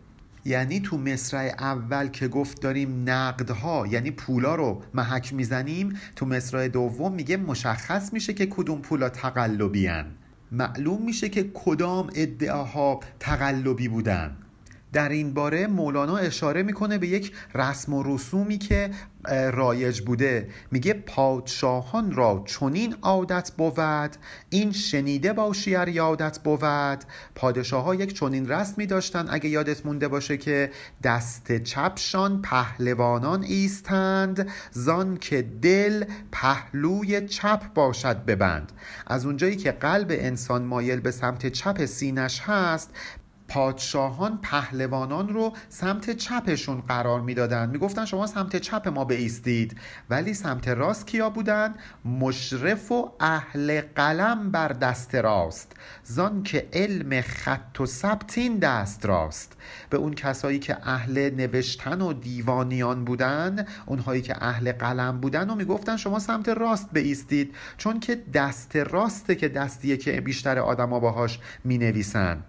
یعنی 0.49 0.81
تو 0.81 0.99
مصرع 0.99 1.55
اول 1.59 2.09
که 2.09 2.29
گفت 2.29 2.63
داریم 2.63 3.03
نقدها 3.07 3.87
یعنی 3.87 4.11
پولا 4.11 4.55
رو 4.55 4.83
محک 4.95 5.33
می‌زنیم 5.33 5.97
تو 6.17 6.27
مصرع 6.27 6.69
دوم 6.69 7.15
میگه 7.15 7.37
مشخص 7.37 8.13
میشه 8.13 8.33
که 8.33 8.47
کدوم 8.47 8.81
پولا 8.81 9.09
تقلبی 9.09 9.91
معلوم 10.53 11.03
میشه 11.03 11.29
که 11.29 11.51
کدام 11.55 12.11
ادعاها 12.15 13.01
تقلبی 13.21 13.89
بودن. 13.89 14.37
در 14.93 15.09
این 15.09 15.35
باره 15.35 15.67
مولانا 15.67 16.17
اشاره 16.17 16.63
می‌کنه 16.63 16.99
به 16.99 17.09
یک 17.09 17.33
رسم 17.55 17.95
و 17.95 18.03
رسومی 18.03 18.59
که 18.59 18.91
رایج 19.53 20.01
بوده. 20.01 20.49
میگه 20.71 20.93
پادشاهان 20.93 22.13
را 22.13 22.43
چنین 22.47 22.95
عادت 23.03 23.53
بود 23.57 24.17
این 24.51 24.73
شنیده 24.73 25.33
باشی 25.33 25.77
ار 25.77 25.89
یادت 25.89 26.39
بود. 26.39 27.05
پادشاه 27.35 27.85
ها 27.85 27.95
یک 27.95 28.15
چنین 28.15 28.49
رسمی 28.49 28.87
داشتن. 28.87 29.27
اگه 29.31 29.49
یادت 29.49 29.87
مونده 29.87 30.09
باشه 30.09 30.37
که 30.37 30.71
دست 31.03 31.53
چپشان 31.53 32.43
پهلوانان 32.43 33.43
ایستند 33.43 34.51
زان 34.71 35.17
که 35.17 35.43
دل 35.63 36.05
پهلوی 36.33 37.27
چپ 37.27 37.73
باشد 37.75 38.25
ببند. 38.25 38.73
از 39.07 39.27
اونجایی 39.27 39.57
که 39.57 39.73
قلب 39.73 40.07
انسان 40.11 40.65
مایل 40.65 41.01
به 41.01 41.11
سمت 41.11 41.47
چپ 41.47 41.85
سینش 41.85 42.41
هست 42.41 42.91
پادشاهان 43.49 44.39
پهلوانان 44.43 45.29
رو 45.29 45.53
سمت 45.69 46.11
چپشون 46.11 46.81
قرار 46.81 47.21
می‌دادند. 47.21 47.71
می‌گفتن 47.71 48.05
شما 48.05 48.27
سمت 48.27 48.57
چپ 48.57 48.89
ما 48.89 49.05
بیستید 49.05 49.77
ولی 50.11 50.35
سمت 50.35 50.69
راست 50.69 51.07
کیا 51.07 51.31
بودن 51.31 51.75
مشرف 52.05 52.93
و 52.93 53.13
اهل 53.21 53.81
قلم 53.95 54.51
بر 54.51 54.69
دست 54.69 55.15
راست. 55.15 55.73
زان 56.05 56.43
که 56.43 56.69
علم 56.73 57.21
خط 57.21 57.81
و 57.81 57.87
ثبتین 57.87 58.59
دست 58.59 59.07
راست. 59.07 59.57
به 59.91 59.97
اون 59.97 60.15
کسایی 60.15 60.59
که 60.59 60.77
اهل 60.83 61.31
نوشتن 61.37 62.01
و 62.01 62.13
دیوانیان 62.13 63.05
بودن 63.05 63.67
اونهایی 63.87 64.23
که 64.23 64.45
اهل 64.45 64.73
قلم 64.73 65.21
بودن 65.21 65.51
و 65.51 65.55
می‌گفتن 65.55 65.97
شما 65.97 66.19
سمت 66.19 66.49
راست 66.49 66.89
بیستید 66.93 67.55
چون 67.77 68.01
که 68.01 68.15
دست 68.35 68.77
راسته 68.77 69.35
که 69.35 69.49
دستیه 69.49 69.97
که 69.97 70.21
بیشتر 70.21 70.59
آدما 70.59 71.01
باهاش 71.01 71.39
می‌نویسن. 71.65 72.43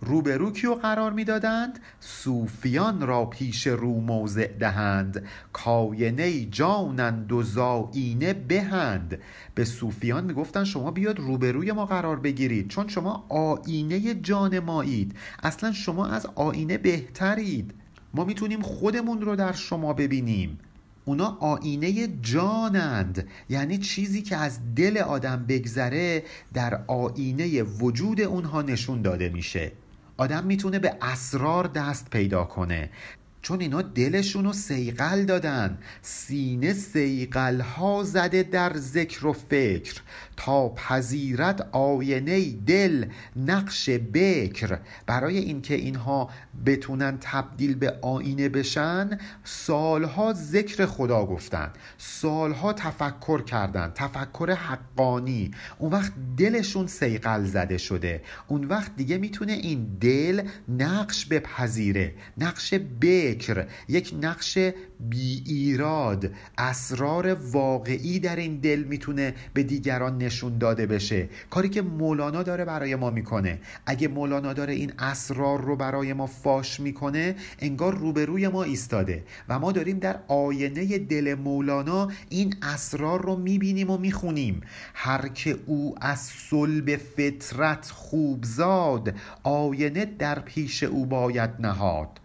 روبرو 0.00 0.52
کیو 0.52 0.74
قرار 0.74 1.12
می‌دادند؟ 1.12 1.78
صوفیان 2.00 3.06
را 3.06 3.24
پیش 3.24 3.66
رو 3.66 4.00
موضع 4.00 4.46
دهند. 4.46 5.24
کاینه 5.52 6.44
جانند 6.44 7.32
و 7.32 7.42
زاینه 7.42 8.32
بهند. 8.32 9.18
به 9.54 9.64
صوفیان 9.64 10.24
می‌گفتن 10.24 10.64
شما 10.64 10.90
بیاد 10.90 11.18
روبروی 11.18 11.72
ما 11.72 11.86
قرار 11.86 12.16
بگیرید. 12.16 12.68
چون 12.68 12.88
شما 12.88 13.26
آینه 13.28 14.14
جان 14.14 14.58
مایید. 14.58 15.16
اصلا 15.42 15.72
شما 15.72 16.06
از 16.06 16.26
آینه 16.34 16.78
بهترید. 16.78 17.74
ما 18.14 18.24
می‌تونیم 18.24 18.62
خودمون 18.62 19.20
رو 19.20 19.36
در 19.36 19.52
شما 19.52 19.92
ببینیم. 19.92 20.58
اونا 21.04 21.36
آینه 21.40 22.08
جانند. 22.22 23.28
یعنی 23.48 23.78
چیزی 23.78 24.22
که 24.22 24.36
از 24.36 24.74
دل 24.74 24.98
آدم 24.98 25.44
بگذره 25.48 26.22
در 26.54 26.80
آینه 26.86 27.62
وجود 27.62 28.20
اونها 28.20 28.62
نشون 28.62 29.02
داده 29.02 29.28
میشه. 29.28 29.72
آدم 30.16 30.44
می‌تونه 30.44 30.78
به 30.78 30.96
اسرار 31.02 31.66
دست 31.66 32.10
پیدا 32.10 32.44
کنه. 32.44 32.90
چون 33.42 33.60
اینا 33.60 33.82
دلشونو 33.82 34.52
سیقل 34.52 35.24
دادن. 35.24 35.78
سینه 36.02 36.72
سیقل 36.72 37.60
ها 37.60 38.02
زده 38.02 38.42
در 38.42 38.76
ذکر 38.76 39.26
و 39.26 39.32
فکر. 39.32 40.00
تا 40.36 40.68
پذیرت 40.68 41.68
آینه 41.72 42.50
دل 42.50 43.06
نقش 43.36 43.90
بکر. 43.90 44.78
برای 45.06 45.38
اینکه 45.38 45.74
اینها 45.74 46.30
بتونن 46.66 47.18
تبدیل 47.20 47.74
به 47.74 47.94
آینه 48.02 48.48
بشن 48.48 49.18
سالها 49.44 50.32
ذکر 50.32 50.86
خدا 50.86 51.26
گفتن 51.26 51.70
سالها 51.98 52.72
تفکر 52.72 53.42
کردن 53.42 53.92
تفکر 53.94 54.50
حقانی. 54.50 55.50
اون 55.78 55.92
وقت 55.92 56.12
دلشون 56.36 56.86
سیقل 56.86 57.44
زده 57.44 57.78
شده. 57.78 58.22
اون 58.46 58.64
وقت 58.64 58.96
دیگه 58.96 59.18
می‌تونه 59.18 59.52
این 59.52 59.96
دل 60.00 60.42
نقش 60.68 61.26
بپذیره 61.26 62.14
نقش 62.38 62.74
بکر 63.00 63.66
یک 63.88 64.14
نقش 64.22 64.58
بی 65.00 65.42
ایراد 65.46 66.30
اسرار 66.58 67.34
واقعی 67.34 68.18
در 68.18 68.36
این 68.36 68.56
دل 68.56 68.84
می‌تونه 68.84 69.34
به 69.54 69.62
دیگران 69.62 70.18
نشون 70.18 70.58
داده 70.58 70.86
بشه. 70.86 71.28
کاری 71.50 71.68
که 71.68 71.82
مولانا 71.82 72.42
داره 72.42 72.64
برای 72.64 72.96
ما 72.96 73.10
می‌کنه. 73.10 73.58
اگه 73.86 74.08
مولانا 74.08 74.52
داره 74.52 74.72
این 74.72 74.92
اسرار 74.98 75.60
رو 75.60 75.76
برای 75.76 76.12
ما 76.12 76.26
فاش 76.26 76.80
می‌کنه 76.80 77.34
انگار 77.58 77.94
روبروی 77.94 78.48
ما 78.48 78.62
ایستاده 78.62 79.24
و 79.48 79.58
ما 79.58 79.72
داریم 79.72 79.98
در 79.98 80.18
آینه 80.28 80.98
دل 80.98 81.34
مولانا 81.34 82.10
این 82.28 82.54
اسرار 82.62 83.22
رو 83.22 83.36
می‌بینیم 83.36 83.90
و 83.90 83.98
می‌خونیم. 83.98 84.60
هر 84.94 85.28
که 85.28 85.56
او 85.66 85.94
از 86.00 86.20
صلب 86.20 86.96
فطرت 86.96 87.90
خوب 87.90 88.44
زاد 88.44 89.14
آینه 89.42 90.04
در 90.04 90.38
پیش 90.38 90.82
او 90.82 91.06
باید 91.06 91.50
نهاد. 91.58 92.20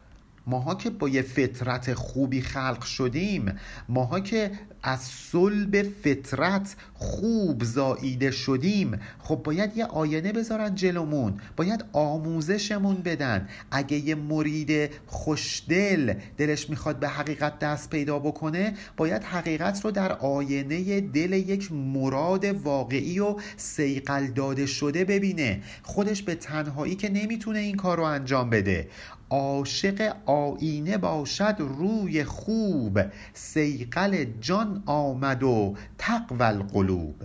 ماها 0.47 0.75
که 0.75 0.89
با 0.89 1.09
یه 1.09 1.21
فطرت 1.21 1.93
خوبی 1.93 2.41
خلق 2.41 2.83
شدیم 2.83 3.55
ماها 3.89 4.19
که 4.19 4.51
از 4.84 4.99
صلب 4.99 5.82
فطرت 5.82 6.75
خوب 6.93 7.63
زاییده 7.63 8.32
شدیم. 8.32 8.99
خب 9.19 9.36
باید 9.36 9.77
یه 9.77 9.86
آینه 9.86 10.32
بذارن 10.32 10.75
جلومون 10.75 11.39
باید 11.55 11.86
آموزشمون 11.93 12.95
بدن. 12.95 13.49
اگه 13.71 13.97
یه 13.97 14.15
مرید 14.15 14.91
خوشدل 15.07 16.13
دلش 16.38 16.69
می‌خواد 16.69 16.99
به 16.99 17.07
حقیقت 17.07 17.59
دست 17.59 17.89
پیدا 17.89 18.19
بکنه 18.19 18.73
باید 18.97 19.23
حقیقت 19.23 19.86
رو 19.86 19.91
در 19.91 20.11
آینه 20.11 21.01
دل 21.01 21.34
یک 21.34 21.71
مراد 21.71 22.45
واقعی 22.45 23.19
و 23.19 23.36
سیقل 23.57 24.27
داده 24.27 24.65
شده 24.65 25.05
ببینه. 25.05 25.61
خودش 25.84 26.21
به 26.21 26.36
تنهایی 26.36 26.95
که 26.95 27.09
نمی‌تونه 27.09 27.59
این 27.59 27.75
کار 27.75 27.97
رو 27.97 28.03
انجام 28.03 28.49
بده. 28.49 28.88
عاشق 29.29 30.15
آینه 30.25 30.97
باشد 30.97 31.55
روی 31.59 32.23
خوب 32.23 32.99
سیقل 33.34 34.25
جان 34.41 34.70
آمد 34.86 35.43
و 35.43 35.76
تقوى 35.97 36.41
القلوب 36.43 37.15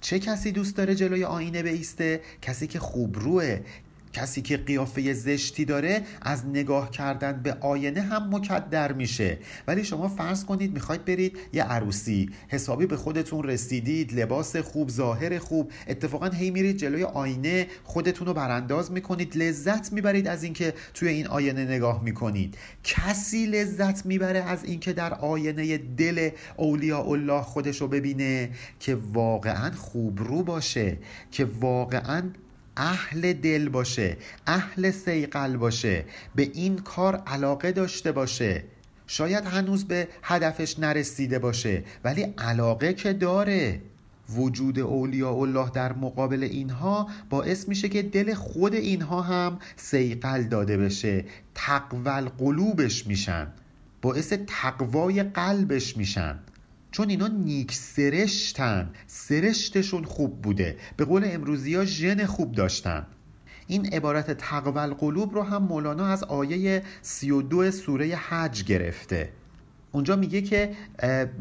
چه 0.00 0.18
کسی 0.18 0.52
دوست 0.52 0.76
داره 0.76 0.94
جلوی 0.94 1.24
آینه 1.24 1.62
بیسته؟ 1.62 2.20
کسی 2.42 2.66
که 2.66 2.78
خوب 2.78 3.18
روه 3.18 3.60
کسی 4.18 4.42
که 4.42 4.56
قیافه 4.56 5.12
زشتی 5.12 5.64
داره 5.64 6.02
از 6.22 6.46
نگاه 6.46 6.90
کردن 6.90 7.40
به 7.42 7.56
آینه 7.60 8.00
هم 8.00 8.36
مکدر 8.36 8.92
میشه. 8.92 9.38
ولی 9.66 9.84
شما 9.84 10.08
فرض 10.08 10.44
کنید 10.44 10.74
می‌خواید 10.74 11.04
برید 11.04 11.38
یه 11.52 11.62
عروسی 11.62 12.30
حسابی 12.48 12.86
به 12.86 12.96
خودتون 12.96 13.44
رسیدید 13.44 14.20
لباس 14.20 14.56
خوب 14.56 14.90
ظاهر 14.90 15.38
خوب 15.38 15.72
اتفاقا 15.88 16.28
هی 16.28 16.50
میرید 16.50 16.76
جلوی 16.76 17.04
آینه 17.04 17.66
خودتون 17.84 18.26
رو 18.26 18.34
برانداز 18.34 18.92
می‌کنید 18.92 19.36
لذت 19.36 19.92
می‌برید 19.92 20.28
از 20.28 20.42
اینکه 20.42 20.74
توی 20.94 21.08
این 21.08 21.26
آینه 21.26 21.64
نگاه 21.64 22.04
می‌کنید. 22.04 22.56
کسی 22.84 23.46
لذت 23.46 24.06
می‌بره 24.06 24.42
از 24.42 24.64
اینکه 24.64 24.92
در 24.92 25.14
آینه 25.14 25.78
دل 25.78 26.30
اولیاء 26.56 27.10
الله 27.10 27.42
خودش 27.42 27.80
رو 27.80 27.88
ببینه 27.88 28.50
که 28.80 28.98
واقعا 29.12 29.70
خوب 29.70 30.18
رو 30.22 30.42
باشه 30.42 30.96
که 31.30 31.44
واقعا 31.60 32.22
اهل 32.78 33.32
دل 33.32 33.68
باشه 33.68 34.16
اهل 34.46 34.90
سیقل 34.90 35.56
باشه 35.56 36.04
به 36.34 36.50
این 36.54 36.78
کار 36.78 37.16
علاقه 37.16 37.72
داشته 37.72 38.12
باشه. 38.12 38.64
شاید 39.06 39.44
هنوز 39.44 39.84
به 39.84 40.08
هدفش 40.22 40.78
نرسیده 40.78 41.38
باشه 41.38 41.84
ولی 42.04 42.22
علاقه 42.38 42.94
که 42.94 43.12
داره. 43.12 43.80
وجود 44.30 44.78
اولیاء 44.78 45.40
الله 45.40 45.70
در 45.70 45.92
مقابل 45.92 46.42
اینها 46.42 47.08
باعث 47.30 47.68
میشه 47.68 47.88
که 47.88 48.02
دل 48.02 48.34
خود 48.34 48.74
اینها 48.74 49.22
هم 49.22 49.58
سیقل 49.76 50.42
داده 50.42 50.76
بشه 50.76 51.24
تقول 51.54 52.28
قلوبش 52.28 53.06
میشن 53.06 53.46
باعث 54.02 54.32
تقوای 54.46 55.22
قلبش 55.22 55.96
میشن. 55.96 56.38
چون 56.98 57.08
اینا 57.08 57.26
نیک 57.26 57.72
سرشتن. 57.72 58.90
سرشتشون 59.06 60.04
خوب 60.04 60.42
بوده. 60.42 60.76
به 60.96 61.04
قول 61.04 61.22
امروزی 61.26 61.74
ها 61.74 61.84
ژن 61.84 62.26
خوب 62.26 62.52
داشتن. 62.52 63.06
این 63.66 63.86
عبارت 63.86 64.30
تقوال 64.30 64.94
قلوب 64.94 65.34
رو 65.34 65.42
هم 65.42 65.62
مولانا 65.62 66.06
از 66.06 66.24
آیه 66.24 66.82
32 67.02 67.70
سوره 67.70 68.16
حج 68.16 68.64
گرفته. 68.64 69.32
اونجا 69.92 70.16
میگه 70.16 70.42
که 70.42 70.70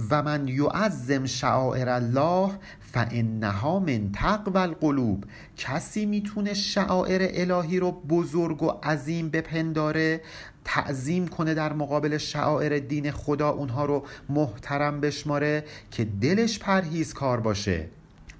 و 0.10 0.24
من 0.24 0.47
یعظم 0.47 1.26
شعائر 1.26 1.89
الله 1.89 2.51
فانها 2.93 3.80
من 3.80 4.12
تقوى 4.12 4.58
القلوب 4.58 5.26
کسی 5.58 6.05
می‌تونه 6.05 6.53
شعائر 6.53 7.30
الهی 7.34 7.80
رو 7.80 7.91
بزرگ 7.91 8.64
و 8.64 8.72
عظیم 8.84 9.30
بپنداره؟ 9.30 10.22
تعظیم 10.68 11.28
کنه 11.28 11.53
در 11.53 11.74
مقابل 11.74 12.18
شعائر 12.18 12.80
دین 12.80 13.11
خدا 13.11 13.49
اونها 13.49 13.86
رو 13.86 14.03
محترم 14.30 15.01
بشماره 15.01 15.63
که 15.91 16.05
دلش 16.22 16.59
پرهیزکار 16.59 17.39
باشه. 17.39 17.86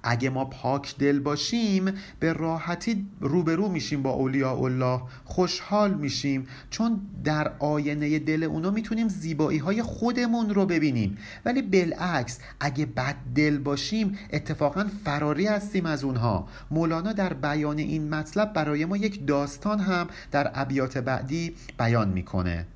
اگه 0.02 0.30
ما 0.30 0.44
پاک 0.44 0.98
دل 0.98 1.20
باشیم 1.20 1.94
به 2.20 2.32
راحتی 2.32 3.06
روبرو 3.20 3.68
میشیم 3.68 4.02
با 4.02 4.10
اولیاء 4.10 4.62
الله 4.62 5.02
خوشحال 5.24 5.94
میشیم. 5.94 6.46
چون 6.70 7.00
در 7.24 7.52
آینه 7.58 8.18
دل 8.18 8.42
اونا 8.42 8.70
می‌تونیم 8.70 9.08
زیبایی 9.08 9.58
های 9.58 9.82
خودمون 9.82 10.54
رو 10.54 10.66
ببینیم. 10.66 11.18
ولی 11.44 11.62
بالعکس 11.62 12.38
اگه 12.60 12.86
بد 12.86 13.16
دل 13.34 13.58
باشیم 13.58 14.18
اتفاقا 14.32 14.86
فراری 15.04 15.46
هستیم 15.46 15.86
از 15.86 16.04
اونها. 16.04 16.48
مولانا 16.70 17.12
در 17.12 17.32
بیان 17.32 17.78
این 17.78 18.14
مطلب 18.14 18.52
برای 18.52 18.84
ما 18.84 18.96
یک 18.96 19.26
داستان 19.26 19.80
هم 19.80 20.08
در 20.30 20.50
ابیات 20.54 20.98
بعدی 20.98 21.54
بیان 21.78 22.08
می‌کنه. 22.08 22.66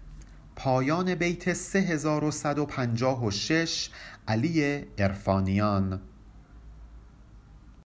پایان 0.56 1.14
بیت 1.14 1.52
3156 1.52 3.90
علی 4.28 4.84
ارفانیان 4.98 6.00